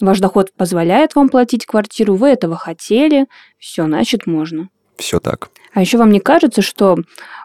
[0.00, 3.26] Ваш доход позволяет вам платить квартиру, вы этого хотели,
[3.58, 4.68] все, значит, можно.
[4.96, 5.50] Все так.
[5.72, 6.98] А еще вам не кажется, что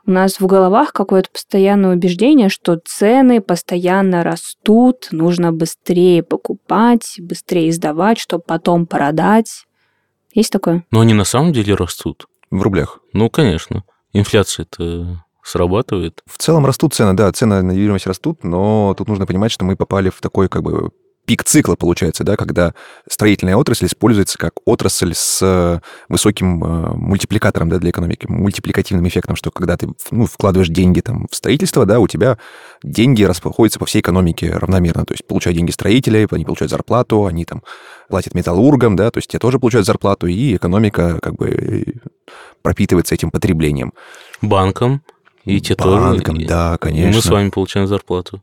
[0.05, 7.71] у нас в головах какое-то постоянное убеждение, что цены постоянно растут, нужно быстрее покупать, быстрее
[7.71, 9.65] сдавать, чтобы потом продать?
[10.33, 10.83] Есть такое?
[10.91, 12.25] Но они на самом деле растут.
[12.49, 12.99] В рублях.
[13.13, 13.83] Ну, конечно.
[14.13, 16.21] Инфляция-то срабатывает.
[16.25, 19.75] В целом растут цены, да, цены на недвижимость растут, но тут нужно понимать, что мы
[19.75, 20.91] попали в такой как бы
[21.27, 22.73] пик цикла получается, да, когда
[23.09, 29.35] строительная отрасль используется как отрасль с э, высоким э, мультипликатором да, для экономики, мультипликативным эффектом,
[29.35, 32.37] что когда ты ну, вкладываешь деньги там, в строительство, да, у тебя
[32.81, 35.05] деньги расходятся по всей экономике равномерно.
[35.05, 37.61] То есть получают деньги строители, они получают зарплату, они там
[38.07, 41.99] платят металлургам, да, то есть те тоже получают зарплату, и экономика как бы
[42.61, 43.93] пропитывается этим потреблением.
[44.41, 45.01] Банком.
[45.47, 46.47] И те Банком, тоже.
[46.47, 47.11] да, конечно.
[47.11, 48.41] И мы с вами получаем зарплату.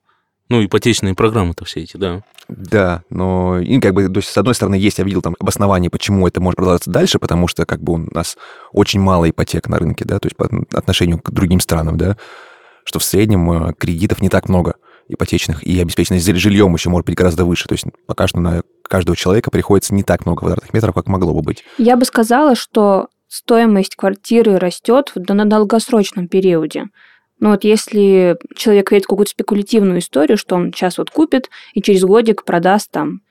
[0.49, 2.23] Ну, ипотечные программы-то все эти, да.
[2.49, 5.91] Да, но и как бы, то есть, с одной стороны, есть, я видел там обоснование,
[5.91, 8.37] почему это может продолжаться дальше, потому что как бы у нас
[8.73, 12.19] очень мало ипотек на рынке, да, то есть по отношению к другим странам, да,
[12.85, 14.75] что в среднем э, кредитов не так много
[15.09, 17.67] ипотечных, и обеспеченность жильем еще может быть гораздо выше.
[17.67, 21.35] То есть пока что на каждого человека приходится не так много квадратных метров, как могло
[21.35, 21.65] бы быть.
[21.79, 26.87] Я бы сказала, что стоимость квартиры растет на долгосрочном периоде.
[27.41, 31.83] Ну вот если человек верит в какую-то спекулятивную историю, что он сейчас вот купит и
[31.83, 33.23] через годик продаст там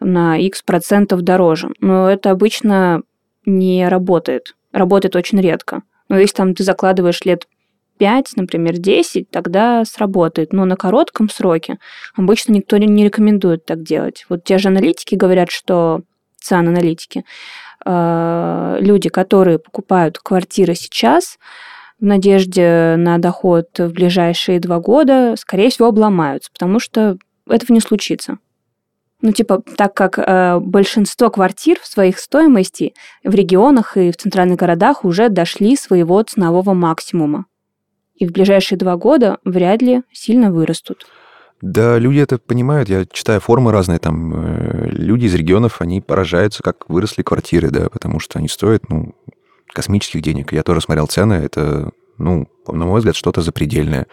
[0.00, 1.70] на X процентов дороже.
[1.78, 3.02] Но это обычно
[3.46, 4.56] не работает.
[4.72, 5.82] Работает очень редко.
[6.08, 7.46] Но если там ты закладываешь лет
[7.98, 10.52] 5, например, 10, тогда сработает.
[10.52, 11.78] Но на коротком сроке
[12.16, 14.26] обычно никто не рекомендует так делать.
[14.28, 16.02] Вот те же аналитики говорят, что
[16.44, 17.22] ЦАН аналитики, э,
[17.84, 21.38] люди, которые покупают квартиры сейчас,
[22.00, 27.18] в надежде на доход в ближайшие два года, скорее всего, обломаются, потому что
[27.48, 28.38] этого не случится.
[29.22, 32.92] Ну, типа, так как э, большинство квартир в своих стоимости
[33.22, 37.46] в регионах и в центральных городах уже дошли своего ценового максимума.
[38.16, 41.06] И в ближайшие два года вряд ли сильно вырастут.
[41.64, 42.90] Да, люди это понимают.
[42.90, 43.98] Я читаю формы разные.
[43.98, 48.90] Там э, люди из регионов, они поражаются, как выросли квартиры, да, потому что они стоят,
[48.90, 49.14] ну,
[49.72, 50.52] космических денег.
[50.52, 54.06] Я тоже смотрел цены, это, ну, на мой взгляд, что-то запредельное.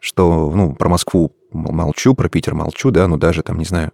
[0.00, 3.92] Что, ну, про Москву молчу, про Питер молчу, да, но даже там, не знаю,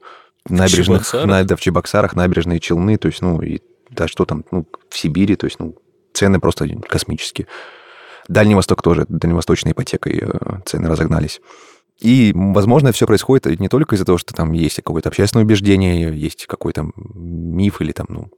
[0.48, 3.58] набережных, на, да, в Чебоксарах набережные Челны, то есть, ну, и
[3.90, 5.74] да, что там, ну, в Сибири, то есть, ну,
[6.12, 7.48] цены просто космические.
[8.28, 11.40] Дальний Восток тоже, дальневосточной ипотекой э, цены разогнались.
[12.02, 16.46] И, возможно, все происходит не только из-за того, что там есть какое-то общественное убеждение, есть
[16.46, 18.28] какой-то миф или там, ну,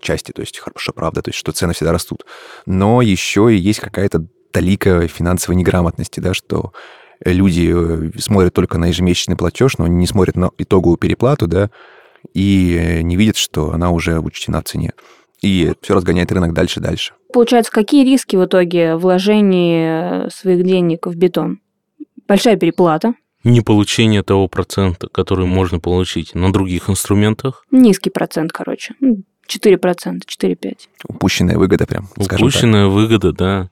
[0.00, 2.24] части, то есть хорошая правда, то есть что цены всегда растут.
[2.64, 6.72] Но еще и есть какая-то талика финансовой неграмотности, да, что
[7.22, 11.70] люди э, смотрят только на ежемесячный платеж, но не смотрят на итоговую переплату, да,
[12.32, 14.92] и э, не видят, что она уже учтена в цене.
[15.42, 17.14] И все разгоняет рынок дальше и дальше.
[17.32, 21.61] Получается, какие риски в итоге вложения своих денег в бетон?
[22.32, 23.12] Большая переплата.
[23.44, 27.66] Не получение того процента, который можно получить на других инструментах.
[27.70, 28.94] Низкий процент, короче.
[29.02, 30.72] 4%, 4-5.
[31.08, 33.68] Упущенная выгода прям, Упущенная выгода, да.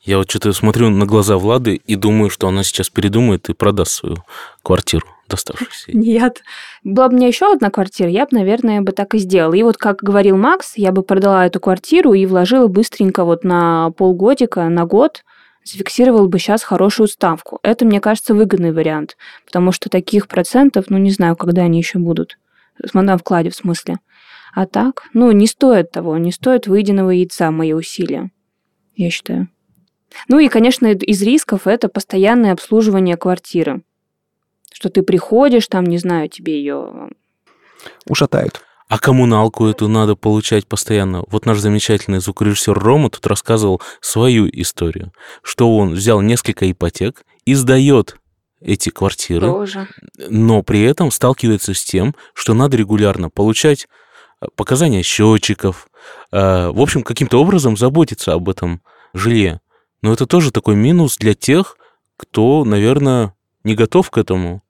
[0.00, 3.92] Я вот что-то смотрю на глаза Влады и думаю, что она сейчас передумает и продаст
[3.92, 4.16] свою
[4.64, 5.92] квартиру доставшуюся.
[5.92, 6.42] Нет.
[6.82, 9.54] Была бы у меня еще одна квартира, я бы, наверное, бы так и сделала.
[9.54, 13.92] И вот, как говорил Макс, я бы продала эту квартиру и вложила быстренько вот на
[13.92, 15.22] полгодика, на год,
[15.64, 17.58] зафиксировал бы сейчас хорошую ставку.
[17.62, 21.98] Это, мне кажется, выгодный вариант, потому что таких процентов, ну, не знаю, когда они еще
[21.98, 22.38] будут.
[22.94, 23.98] На вкладе, в смысле.
[24.54, 28.30] А так, ну, не стоит того, не стоит выеденного яйца мои усилия,
[28.96, 29.48] я считаю.
[30.28, 33.82] Ну и, конечно, из рисков это постоянное обслуживание квартиры.
[34.72, 37.10] Что ты приходишь, там, не знаю, тебе ее...
[38.06, 38.62] Ушатают.
[38.90, 41.22] А коммуналку эту надо получать постоянно.
[41.28, 47.54] Вот наш замечательный звукорежиссер Рома тут рассказывал свою историю, что он взял несколько ипотек и
[47.54, 48.16] сдает
[48.60, 49.86] эти квартиры, Тоже.
[50.28, 53.86] но при этом сталкивается с тем, что надо регулярно получать
[54.40, 55.86] э, показания счетчиков,
[56.32, 58.82] э, в общем, каким-то образом заботиться об этом
[59.14, 59.60] жилье.
[60.02, 61.76] Но это тоже такой минус для тех,
[62.16, 64.64] кто, наверное, не готов к этому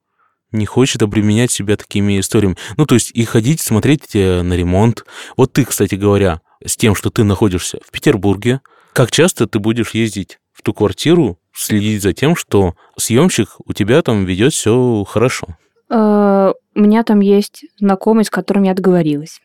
[0.53, 2.57] не хочет обременять себя такими историями.
[2.77, 5.05] Ну, то есть и ходить, смотреть э, на ремонт.
[5.37, 8.61] Вот ты, кстати говоря, с тем, что ты находишься в Петербурге,
[8.93, 14.03] как часто ты будешь ездить в ту квартиру, следить за тем, что съемщик у тебя
[14.03, 15.47] там ведет все хорошо?
[15.89, 19.41] Э, у меня там есть знакомый, с которым я договорилась.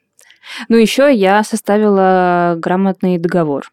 [0.70, 3.72] Ну, еще я составила грамотный договор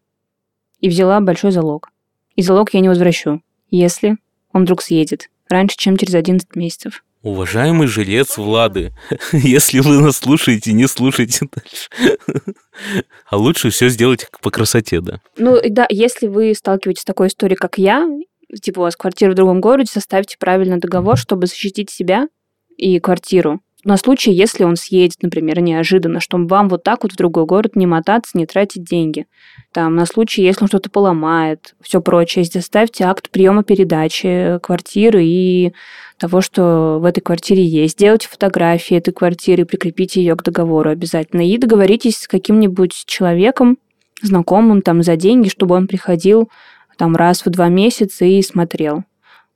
[0.81, 1.91] и взяла большой залог.
[2.35, 4.17] И залог я не возвращу, если
[4.53, 7.05] он вдруг съедет раньше, чем через 11 месяцев.
[7.23, 8.93] Уважаемый жилец Влады,
[9.33, 11.89] если вы нас слушаете, не слушайте дальше.
[13.29, 15.21] А лучше все сделать по красоте, да.
[15.37, 18.09] Ну да, если вы сталкиваетесь с такой историей, как я,
[18.61, 22.29] типа у вас квартира в другом городе, составьте правильно договор, чтобы защитить себя
[22.77, 27.17] и квартиру на случай, если он съедет, например, неожиданно, чтобы вам вот так вот в
[27.17, 29.27] другой город не мотаться, не тратить деньги.
[29.73, 32.45] Там, на случай, если он что-то поломает, все прочее.
[32.45, 35.73] Составьте акт приема передачи квартиры и
[36.23, 37.95] того, что в этой квартире есть.
[37.95, 41.45] Сделайте фотографии этой квартиры, прикрепите ее к договору обязательно.
[41.45, 43.77] И договоритесь с каким-нибудь человеком,
[44.23, 46.49] знакомым там за деньги, чтобы он приходил
[46.97, 49.03] там раз в два месяца и смотрел.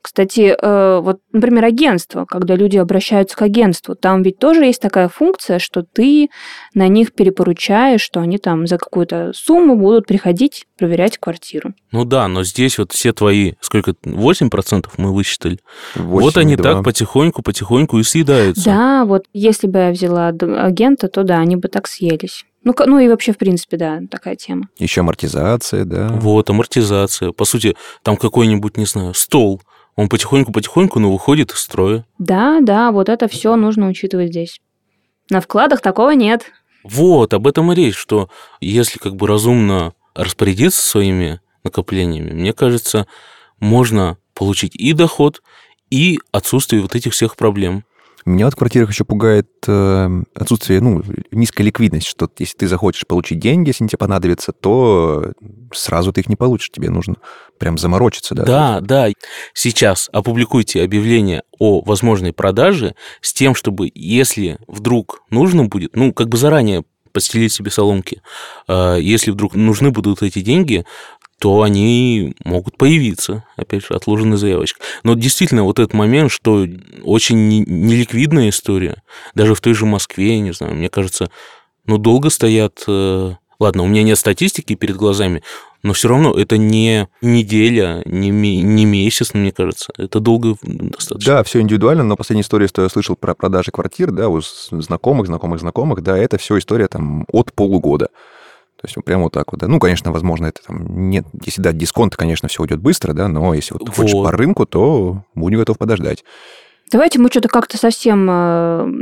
[0.07, 5.09] Кстати, э, вот, например, агентство, когда люди обращаются к агентству, там ведь тоже есть такая
[5.09, 6.29] функция, что ты
[6.75, 11.75] на них перепоручаешь, что они там за какую-то сумму будут приходить проверять квартиру.
[11.91, 15.59] Ну да, но здесь вот все твои, сколько, 8% мы высчитали.
[15.97, 16.63] 8, вот они 2.
[16.63, 18.65] так потихоньку, потихоньку и съедаются.
[18.65, 22.45] Да, вот если бы я взяла агента, то да, они бы так съелись.
[22.63, 24.69] Ну, ну и вообще, в принципе, да, такая тема.
[24.79, 26.11] Еще амортизация, да.
[26.13, 27.33] Вот, амортизация.
[27.33, 29.61] По сути, там какой-нибудь, не знаю, стол.
[29.97, 32.05] Он потихоньку-потихоньку, но выходит из строя.
[32.19, 34.61] Да, да, вот это все нужно учитывать здесь.
[35.31, 36.53] На вкладах такого нет.
[36.85, 38.29] Вот, об этом и речь, что
[38.61, 43.07] если как бы разумно распорядиться своими накоплениями, мне кажется,
[43.59, 45.43] можно получить и доход,
[45.91, 47.85] и отсутствие вот этих всех проблем.
[48.27, 53.07] Меня вот в квартирах еще пугает э, отсутствие, ну, низкая ликвидность, что если ты захочешь
[53.07, 55.33] получить деньги, если они тебе понадобятся, то
[55.73, 57.15] сразу ты их не получишь, тебе нужно
[57.59, 58.45] прям заморочиться, да?
[58.45, 59.09] Да, да.
[59.55, 66.29] Сейчас опубликуйте объявление о возможной продаже с тем, чтобы, если вдруг нужно будет, ну, как
[66.29, 66.83] бы заранее
[67.17, 68.21] подстелить себе соломки,
[68.69, 70.85] э, если вдруг нужны будут эти деньги,
[71.39, 74.81] то они могут появиться, опять же, отложенная заявочка.
[75.03, 76.67] Но действительно, вот этот момент, что
[77.03, 79.03] очень не- неликвидная история,
[79.35, 81.31] даже в той же Москве, не знаю, мне кажется,
[81.87, 82.85] ну, долго стоят...
[82.87, 85.43] э, Ладно, у меня нет статистики перед глазами,
[85.83, 89.93] но все равно это не неделя, не, не месяц, мне кажется.
[89.97, 91.37] Это долго достаточно.
[91.37, 95.27] Да, все индивидуально, но последняя история, что я слышал про продажи квартир, да, у знакомых,
[95.27, 98.11] знакомых, знакомых, да, это все история там от полугода.
[98.77, 99.69] То есть вот прямо вот так вот, да.
[99.69, 103.55] Ну, конечно, возможно, это там нет, если дать дисконт, конечно, все уйдет быстро, да, но
[103.55, 104.25] если вот ты хочешь Вот.
[104.25, 106.25] по рынку, то будь готов подождать.
[106.93, 108.93] Давайте мы что-то как-то совсем э,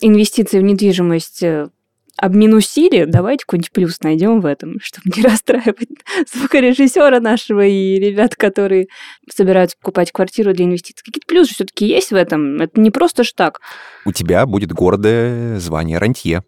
[0.00, 1.68] инвестиции в недвижимость э,
[2.16, 3.04] обминусили.
[3.04, 5.88] Давайте какой-нибудь плюс найдем в этом, чтобы не расстраивать
[6.32, 8.86] звукорежиссера нашего и ребят, которые
[9.34, 11.02] собираются покупать квартиру для инвестиций.
[11.04, 12.60] Какие-то плюсы все-таки есть в этом.
[12.60, 13.60] Это не просто ж так.
[14.04, 16.42] У тебя будет гордое звание рантье.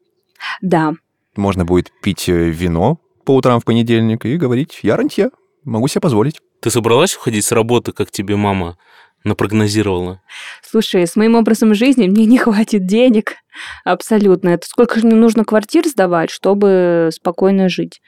[0.62, 0.94] Да,
[1.38, 5.30] Можно будет пить э, вино по утрам в понедельник и говорить, я рантье,
[5.62, 6.40] могу себе позволить.
[6.60, 8.76] Ты собралась уходить с работы, как тебе мама
[9.22, 10.20] напрогнозировала?
[10.68, 13.34] Слушай, с моим образом жизни мне не хватит денег.
[13.84, 14.48] Абсолютно.
[14.48, 18.00] Это сколько же мне нужно квартир сдавать, чтобы спокойно жить?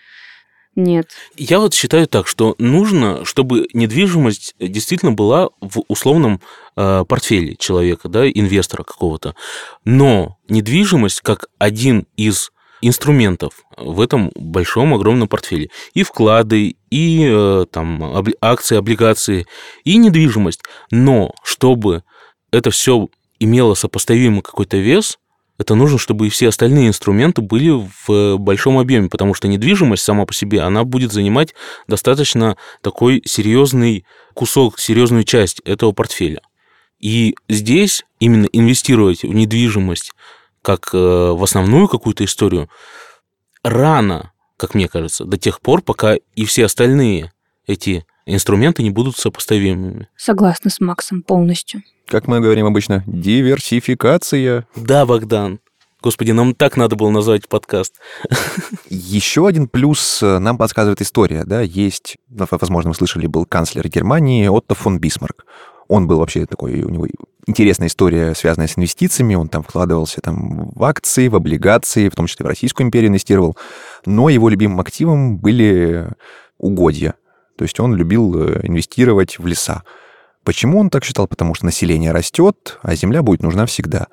[0.74, 1.10] Нет.
[1.36, 6.40] Я вот считаю так, что нужно, чтобы недвижимость действительно была в условном
[6.76, 9.36] э, портфеле человека, да, инвестора какого-то.
[9.84, 12.50] Но недвижимость как один из
[12.82, 15.70] инструментов в этом большом огромном портфеле.
[15.94, 18.02] И вклады, и э, там
[18.40, 19.46] акции, облигации,
[19.84, 20.62] и недвижимость.
[20.90, 22.04] Но чтобы
[22.50, 25.18] это все имело сопоставимый какой-то вес,
[25.60, 27.70] это нужно, чтобы и все остальные инструменты были
[28.06, 31.54] в большом объеме, потому что недвижимость сама по себе, она будет занимать
[31.86, 36.40] достаточно такой серьезный кусок, серьезную часть этого портфеля.
[36.98, 40.12] И здесь именно инвестировать в недвижимость
[40.62, 42.68] как э, в основную какую-то историю
[43.62, 47.32] рано, как мне кажется, до тех пор, пока и все остальные
[47.66, 50.08] эти инструменты не будут сопоставимыми.
[50.16, 51.82] Согласна с Максом полностью.
[52.06, 54.66] Как мы говорим обычно, диверсификация.
[54.76, 55.60] Да, Богдан.
[56.02, 57.94] Господи, нам так надо было назвать подкаст.
[58.88, 63.86] Еще один плюс э, нам подсказывает история, да, есть, ну, возможно, вы слышали, был канцлер
[63.86, 65.44] Германии Отто фон Бисмарк.
[65.88, 67.06] Он был вообще такой, у него
[67.46, 72.26] интересная история, связанная с инвестициями, он там вкладывался там в акции, в облигации, в том
[72.26, 73.56] числе в Российскую империю инвестировал,
[74.06, 76.08] но его любимым активом были
[76.58, 77.14] угодья,
[77.56, 79.82] то есть он любил э, инвестировать в леса.
[80.44, 81.28] Почему он так считал?
[81.28, 84.06] Потому что население растет, а земля будет нужна всегда.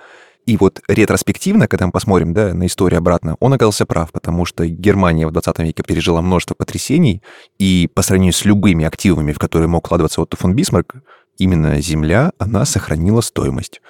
[0.46, 4.66] И вот ретроспективно, когда мы посмотрим да, на историю обратно, он оказался прав, потому что
[4.66, 7.22] Германия в 20 веке пережила множество потрясений,
[7.60, 10.96] и по сравнению с любыми активами, в которые мог вкладываться Отто фон Бисмарк,
[11.38, 13.82] именно земля, она сохранила стоимость.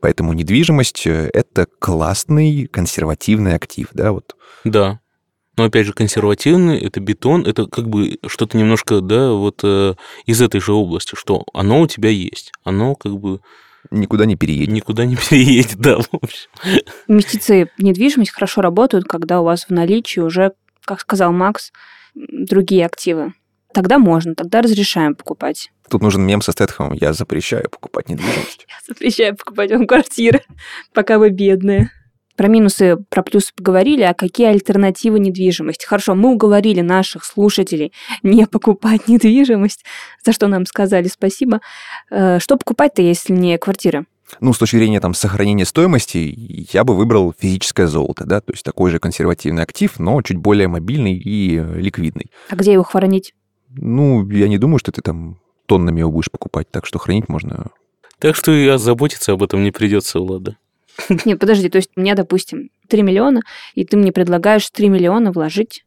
[0.00, 4.36] Поэтому недвижимость э,— это классный консервативный актив, да, вот.
[4.64, 5.00] Да.
[5.56, 9.94] Но опять же, консервативный, это бетон, это как бы что-то немножко, да, вот э,
[10.26, 12.52] из этой же области, что оно у тебя есть.
[12.64, 13.40] Оно как бы
[13.90, 14.68] Никуда не переедет.
[14.68, 16.48] Никуда не переедет, да, в общем.
[17.06, 20.52] Инвестиции в недвижимость хорошо работают, когда у вас в наличии уже,
[20.84, 21.72] как сказал Макс,
[22.14, 23.34] другие активы.
[23.74, 25.72] Тогда можно, тогда разрешаем покупать.
[25.90, 26.92] Тут нужен мем со Стэтхэмом.
[26.94, 28.66] Я запрещаю покупать недвижимость.
[28.68, 30.42] Я запрещаю покупать вам квартиры,
[30.94, 31.90] пока вы бедные.
[32.36, 35.86] Про минусы, про плюсы поговорили, а какие альтернативы недвижимости?
[35.86, 39.84] Хорошо, мы уговорили наших слушателей не покупать недвижимость,
[40.24, 41.60] за что нам сказали спасибо.
[42.10, 44.06] Э, что покупать-то, если не квартиры?
[44.40, 46.34] Ну, с точки зрения там сохранения стоимости,
[46.72, 50.66] я бы выбрал физическое золото, да, то есть такой же консервативный актив, но чуть более
[50.66, 52.30] мобильный и э, ликвидный.
[52.48, 53.32] А где его хранить?
[53.76, 57.70] Ну, я не думаю, что ты там тоннами его будешь покупать, так что хранить можно.
[58.18, 60.56] Так что и озаботиться об этом не придется, Влада.
[61.24, 63.40] Нет, подожди, то есть у меня, допустим, 3 миллиона,
[63.74, 65.84] и ты мне предлагаешь 3 миллиона вложить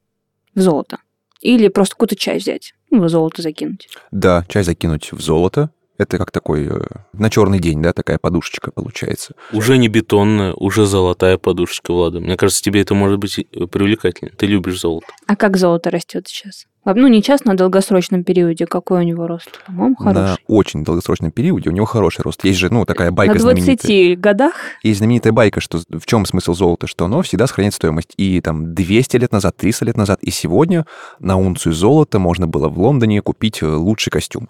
[0.56, 0.98] в золото.
[1.42, 3.90] Или просто какую-то часть взять, ну, в золото закинуть.
[4.12, 5.70] Да, часть закинуть в золото.
[5.98, 6.80] Это как такой э,
[7.14, 9.34] на черный день, да, такая подушечка получается.
[9.52, 12.20] Уже не бетонная, уже золотая подушечка, Влада.
[12.20, 14.32] Мне кажется, тебе это может быть э, привлекательно.
[14.38, 15.08] Ты любишь золото.
[15.26, 16.66] А как золото растет сейчас?
[16.86, 18.66] Ну, не часто, на долгосрочном периоде.
[18.66, 19.60] Какой у него рост?
[19.66, 20.16] По-моему, хороший.
[20.16, 22.46] На очень долгосрочном периоде у него хороший рост.
[22.46, 24.16] Есть же, ну, такая байка На 20 знаменитая.
[24.16, 24.54] годах?
[24.84, 28.14] Есть знаменитая байка, что в чем смысл золота, что оно всегда сохраняет стоимость.
[28.16, 30.86] И там 200 лет назад, 300 лет назад, и сегодня
[31.20, 34.48] на унцию золота можно было в Лондоне купить э, лучший костюм.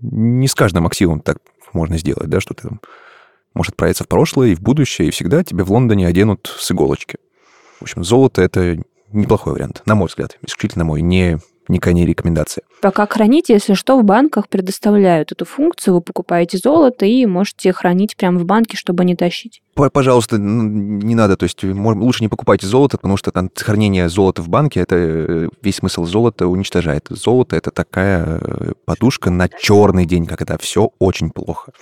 [0.00, 1.38] Не с каждым активом так
[1.72, 2.80] можно сделать, да, что ты там
[3.54, 7.18] можешь отправиться в прошлое и в будущее, и всегда тебе в Лондоне оденут с иголочки.
[7.78, 8.78] В общем, золото— это
[9.12, 11.38] неплохой вариант, на мой взгляд, исключительно мой, не
[11.68, 12.64] никакая не рекомендация.
[12.80, 15.94] Пока храните, если что, в банках предоставляют эту функцию.
[15.94, 19.62] Вы покупаете золото и можете хранить прямо в банке, чтобы не тащить.
[19.74, 24.48] Пожалуйста, не надо, то есть лучше не покупайте золото, потому что там хранение золота в
[24.48, 27.06] банке, это э, весь смысл золота уничтожает.
[27.10, 31.72] Золото— это такая э, подушка на черный день, когда все очень плохо.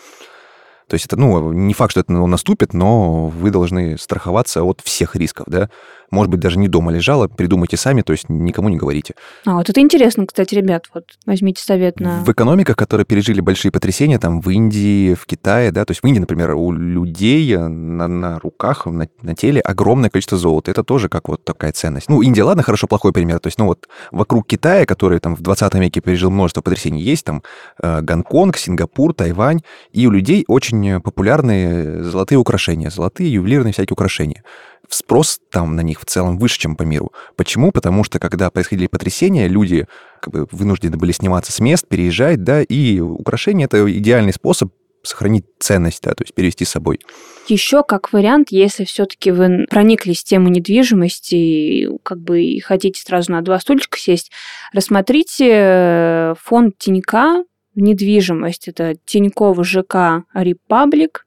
[0.88, 5.16] То есть это, ну, не факт, что это наступит, но вы должны страховаться от всех
[5.16, 5.70] рисков, да.
[6.10, 9.14] Может быть, даже не дома лежало, придумайте сами, то есть никому не говорите.
[9.46, 12.22] А вот это интересно, кстати, ребят, вот возьмите совет на...
[12.24, 16.06] В экономиках, которые пережили большие потрясения, там в Индии, в Китае, да, то есть в
[16.06, 20.70] Индии, например, у людей на, на руках, на, на теле огромное количество золота.
[20.70, 22.08] Это тоже как вот такая ценность.
[22.08, 23.38] Ну, Индия, ладно, хорошо, плохой пример.
[23.40, 27.24] То есть, ну вот вокруг Китая, который там в 20 веке пережил множество потрясений, есть
[27.24, 27.42] там
[27.82, 29.60] э, Гонконг, Сингапур, Тайвань,
[29.92, 34.42] и у людей очень популярные золотые украшения, золотые ювелирные всякие украшения
[34.88, 37.12] спрос там на них в целом выше, чем по миру.
[37.36, 37.72] Почему?
[37.72, 39.86] Потому что когда происходили потрясения, люди
[40.20, 44.72] как бы вынуждены были сниматься с мест, переезжать, да, и украшение— это идеальный способ
[45.06, 47.00] сохранить ценность, да, то есть перевести с собой.
[47.46, 53.32] Еще как вариант, если все-таки вы прониклись в тему недвижимости как бы и хотите сразу
[53.32, 54.32] на два стульчика сесть,
[54.72, 58.68] рассмотрите э, фонд Тинька в недвижимость.
[58.68, 61.23] Это Тиньково ЖК Репаблик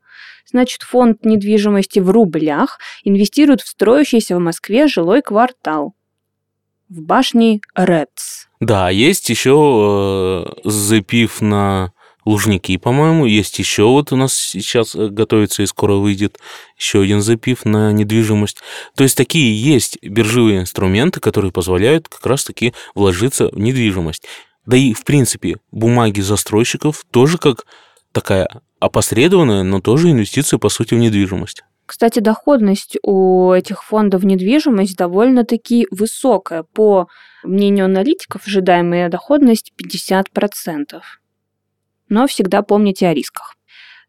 [0.50, 5.94] значит, фонд недвижимости в рублях инвестирует в строящийся в Москве жилой квартал
[6.90, 8.48] в башне РЭЦ.
[8.60, 11.92] Да, есть еще э, запив на
[12.28, 16.40] Лужники, по-моему, есть еще вот у нас сейчас э, готовится и скоро выйдет
[16.78, 18.58] еще один запив на недвижимость.
[18.98, 24.24] То есть такие есть биржевые инструменты, которые позволяют как раз-таки вложиться в недвижимость.
[24.66, 27.66] Да и, в принципе, бумаги застройщиков тоже как
[28.12, 31.64] такая опосредованная, но тоже инвестиция, по сути, в недвижимость.
[31.86, 36.64] Кстати, доходность у этих фондов недвижимость довольно-таки высокая.
[36.64, 37.08] По
[37.44, 41.02] мнению аналитиков, ожидаемая доходность 50%.
[42.10, 43.56] Но всегда помните о рисках.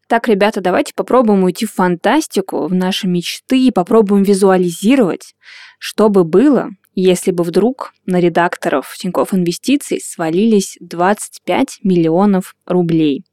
[0.07, 5.35] Так, ребята, давайте попробуем уйти в фантастику, в наши мечты и попробуем визуализировать,
[5.77, 13.23] что бы было, если бы вдруг на редакторов Тинькофф Инвестиций свалились 25 миллионов рублей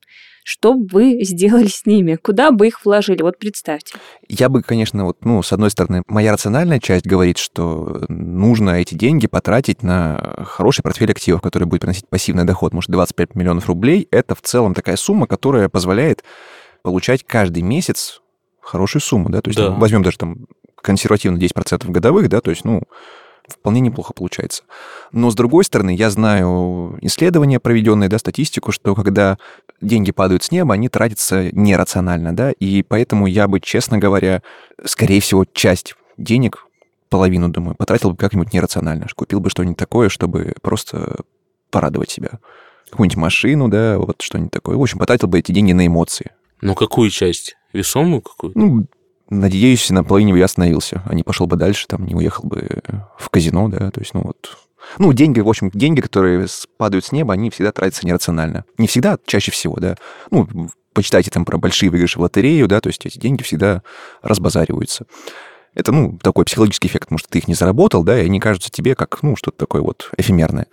[0.46, 2.14] что бы вы сделали с ними?
[2.14, 3.22] Куда бы их вложили?
[3.22, 3.96] Вот представьте.
[4.28, 8.94] Я бы, конечно, вот, ну, с одной стороны, моя рациональная часть говорит, что нужно эти
[8.94, 12.72] деньги потратить на хороший портфель активов, который будет приносить пассивный доход.
[12.72, 16.22] Может, 25 миллионов рублей— это в целом такая сумма, которая позволяет
[16.82, 18.22] получать каждый месяц
[18.60, 19.70] хорошую сумму, да, то есть да.
[19.70, 20.46] Возьмем даже там
[20.80, 22.84] консервативно 10% годовых, да, то есть, ну,
[23.48, 24.64] вполне неплохо получается.
[25.12, 29.38] Но, с другой стороны, я знаю исследования, проведенные, да, статистику, что когда
[29.80, 34.42] деньги падают с неба, они тратятся нерационально, да, и поэтому я бы, честно говоря,
[34.84, 36.66] скорее всего, часть денег,
[37.08, 39.06] половину, думаю, потратил бы как-нибудь нерационально.
[39.14, 41.16] Купил бы что-нибудь такое, чтобы просто
[41.70, 42.40] порадовать себя.
[42.90, 44.76] Какую-нибудь машину, да, вот что-нибудь такое.
[44.76, 46.32] В общем, потратил бы эти деньги на эмоции.
[46.60, 47.56] Ну, какую часть?
[47.72, 48.58] Весомую какую-то?
[48.58, 48.86] Ну,
[49.28, 52.82] надеюсь, на половине бы я остановился, а не пошел бы дальше, там, не уехал бы
[53.18, 54.56] в казино, да, то есть, ну вот...
[54.98, 56.46] Ну, деньги, в общем, деньги, которые
[56.76, 58.64] падают с неба, они всегда тратятся нерационально.
[58.78, 59.96] Не всегда, чаще всего, да.
[60.30, 60.48] Ну,
[60.92, 63.82] почитайте там про большие выигрыши в лотерею, да, то есть эти деньги всегда
[64.22, 65.06] разбазариваются.
[65.74, 68.70] Это, ну, такой психологический эффект, потому что ты их не заработал, да, и они кажутся
[68.70, 70.68] тебе как, ну, что-то такое вот эфемерное.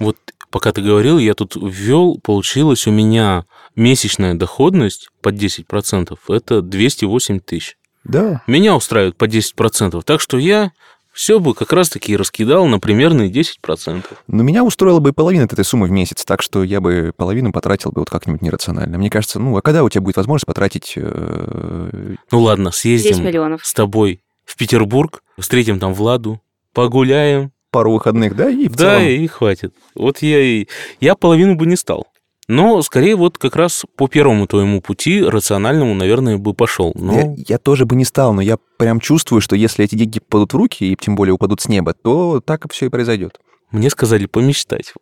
[0.00, 0.16] Вот
[0.50, 3.44] пока ты говорил, я тут ввел, получилось у меня
[3.76, 7.76] месячная доходность под 10%, это 208 тысяч.
[8.04, 8.42] Да.
[8.46, 10.72] Меня устраивает по 10%, так что я
[11.12, 14.04] все бы как раз-таки раскидал на примерные 10%.
[14.28, 17.50] Но меня устроила бы половина от этой суммы в месяц, так что я бы половину
[17.50, 18.98] потратил бы вот как-нибудь нерационально.
[18.98, 20.92] Мне кажется, ну, а когда у тебя будет возможность потратить...
[20.94, 22.14] Э...
[22.30, 26.40] Ну ладно, 10 съездим с тобой в Петербург, встретим там Владу,
[26.72, 27.50] погуляем.
[27.72, 29.08] пару выходных, да, и в да, целом...
[29.08, 29.74] и хватит.
[29.96, 30.68] Вот я и...
[31.00, 32.06] Я половину бы не стал.
[32.48, 36.92] Но скорее вот как раз по первому твоему пути, рациональному, наверное, бы пошел.
[36.94, 40.18] Но Я, я тоже бы не стал, но я прям чувствую, что если эти деньги
[40.18, 43.38] попадут в руки, и тем более упадут с неба, то так все и произойдет.
[43.70, 44.94] мне сказали помечтать.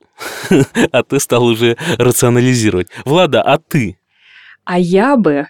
[0.90, 2.88] А ты стал уже рационализировать.
[3.04, 3.96] Влада, а ты?
[4.64, 5.46] А я бы,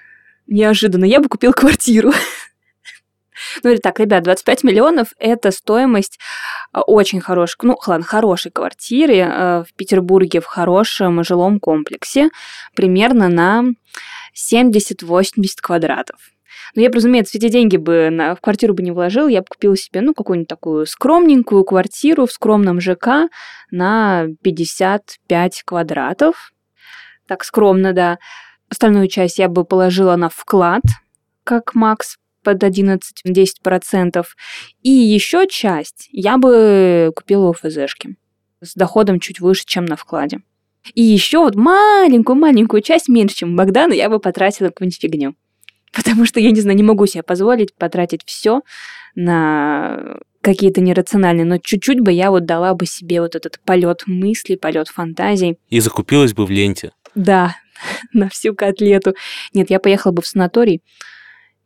[0.46, 2.12] неожиданно, я бы купил квартиру.
[3.62, 6.18] Ну, или так, ребят, 25 миллионов– это стоимость
[6.72, 12.30] а, очень хорошей, ну, ладно, хорошей квартиры э, в Петербурге в хорошем жилом комплексе,
[12.74, 13.64] примерно на
[14.34, 15.32] 70-80
[15.62, 16.18] квадратов.
[16.74, 19.46] Но я, бы, разумеется, эти деньги бы на, в квартиру бы не вложил, я бы
[19.48, 23.28] купила себе, ну, какую-нибудь такую скромненькую квартиру в скромном ЖК
[23.70, 26.52] на 55 квадратов.
[27.26, 28.18] Так скромно, да.
[28.68, 30.82] Остальную часть я бы положила на вклад,
[31.44, 34.24] как Макс под 11-10%.
[34.82, 38.16] И еще часть я бы купила ОФЗшки
[38.62, 40.38] с доходом чуть выше, чем на вкладе.
[40.94, 45.34] И еще вот маленькую-маленькую часть, меньше, чем у Богдана, я бы потратила какую-нибудь фигню.
[45.92, 48.60] Потому что, я не знаю, не могу себе позволить потратить все
[49.16, 54.56] на какие-то нерациональные, но чуть-чуть бы я вот дала бы себе вот этот полет мыслей,
[54.56, 55.58] полет фантазий.
[55.68, 56.92] И закупилась бы в ленте.
[57.16, 57.56] Да,
[58.12, 59.16] на всю котлету.
[59.52, 60.80] Нет, я поехала бы в санаторий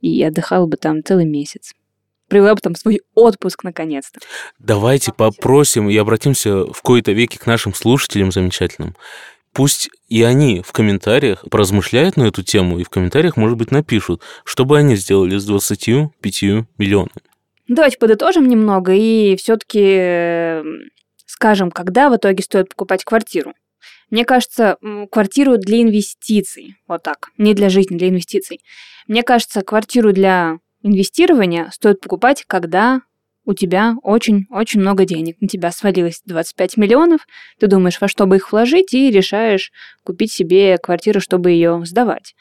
[0.00, 1.72] и отдыхала бы там целый месяц.
[2.28, 4.20] Провела бы там свой отпуск наконец-то.
[4.58, 8.96] Давайте попросим и обратимся в кои-то веки к нашим слушателям замечательным.
[9.52, 14.22] Пусть и они в комментариях поразмышляют на эту тему, и в комментариях, может быть, напишут,
[14.44, 16.42] что бы они сделали с 25
[16.78, 17.10] миллионами.
[17.66, 20.62] Давайте подытожим немного и все-таки
[21.26, 23.54] скажем, когда в итоге стоит покупать квартиру.
[24.10, 24.76] Мне кажется,
[25.10, 28.60] квартиру для инвестиций, вот так, не для жизни, для инвестиций.
[29.06, 33.02] Мне кажется, квартиру для инвестирования стоит покупать, когда
[33.44, 35.36] у тебя очень-очень много денег.
[35.40, 37.26] На тебя свалилось 25 миллионов,
[37.58, 39.72] ты думаешь, во что бы их вложить, и решаешь
[40.04, 42.34] купить себе квартиру, чтобы ее сдавать.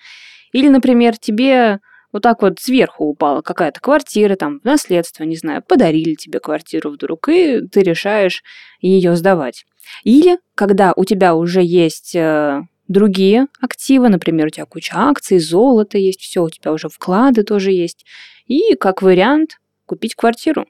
[0.51, 1.79] Или, например, тебе
[2.11, 6.91] вот так вот сверху упала какая-то квартира, там, в наследство, не знаю, подарили тебе квартиру
[6.91, 8.43] вдруг, и ты решаешь
[8.81, 9.65] ее сдавать.
[10.03, 15.97] Или когда у тебя уже есть э, другие активы, например, у тебя куча акций, золото
[15.97, 18.05] есть, все, у тебя уже вклады тоже есть,
[18.47, 20.65] и как вариант купить квартиру.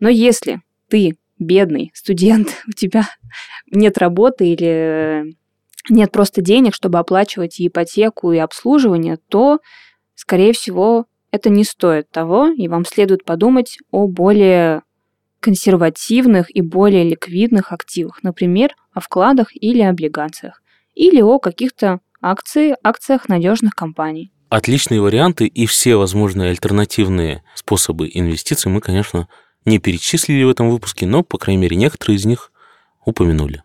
[0.00, 3.08] Но если ты бедный студент, у тебя
[3.70, 5.36] нет работы или
[5.90, 9.58] нет просто денег, чтобы оплачивать ипотеку, и обслуживание, то,
[10.18, 14.82] скорее всего, это не стоит того, и вам следует подумать о более
[15.40, 20.60] консервативных и более ликвидных активах, например, о вкладах или облигациях,
[20.94, 24.32] или о каких-то акции, акциях надежных компаний.
[24.48, 29.28] Отличные варианты и все возможные альтернативные способы инвестиций мы, конечно,
[29.64, 32.50] не перечислили в этом выпуске, но, по крайней мере, некоторые из них
[33.04, 33.62] упомянули.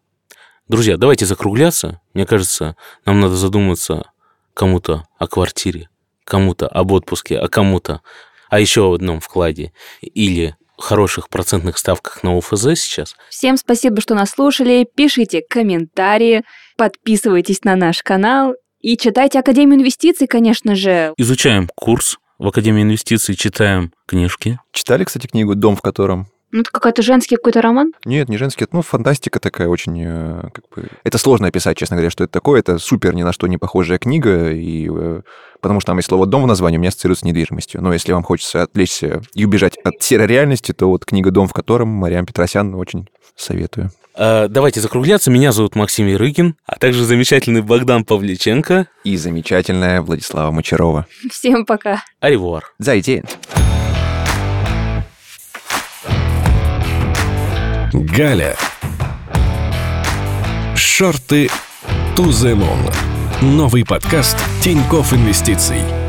[0.67, 1.99] Друзья, давайте закругляться.
[2.13, 2.75] Мне кажется,
[3.05, 4.11] нам надо задуматься
[4.53, 5.89] кому-то о квартире,
[6.25, 8.01] кому-то об отпуске, а кому-то
[8.49, 13.15] о еще одном вкладе или хороших процентных ставках на УФЗ сейчас.
[13.29, 14.87] Всем спасибо, что нас слушали.
[14.95, 16.43] Пишите комментарии,
[16.77, 21.13] подписывайтесь на наш канал и читайте Академию инвестиций, конечно же.
[21.17, 24.59] Изучаем курс в Академии инвестиций, читаем книжки.
[24.73, 26.27] Читали, кстати, книгу «Дом, в котором»?
[26.53, 27.93] Ну, это какой-то женский какой-то роман.
[28.05, 30.87] Нет, не женский, это, ну, фантастика такая очень, э, как бы...
[31.03, 32.59] Это сложно описать, честно говоря, что это такое.
[32.59, 35.21] Это супер ни на что не похожая книга, и, э,
[35.61, 37.81] потому что там есть слово «дом» в названии, у меня ассоциируется с недвижимостью.
[37.81, 41.53] Но если вам хочется отвлечься и убежать от серой реальности, то вот книга «Дом, в
[41.53, 43.89] котором» Мариам Петросян очень советую.
[44.13, 45.31] А, Давайте закругляться.
[45.31, 48.85] Меня зовут Максим Ярыгин, а также замечательный Богдан Павличенко.
[49.03, 51.07] И замечательная Владислава Мочарова.
[51.31, 52.03] Всем пока.
[52.19, 52.63] Аривуар.
[52.77, 53.23] Зайден.
[57.93, 58.55] Галя.
[60.75, 61.47] Шорты
[62.17, 62.93] moon.
[63.41, 66.02] Новый подкаст Тинькофф Инвестиций.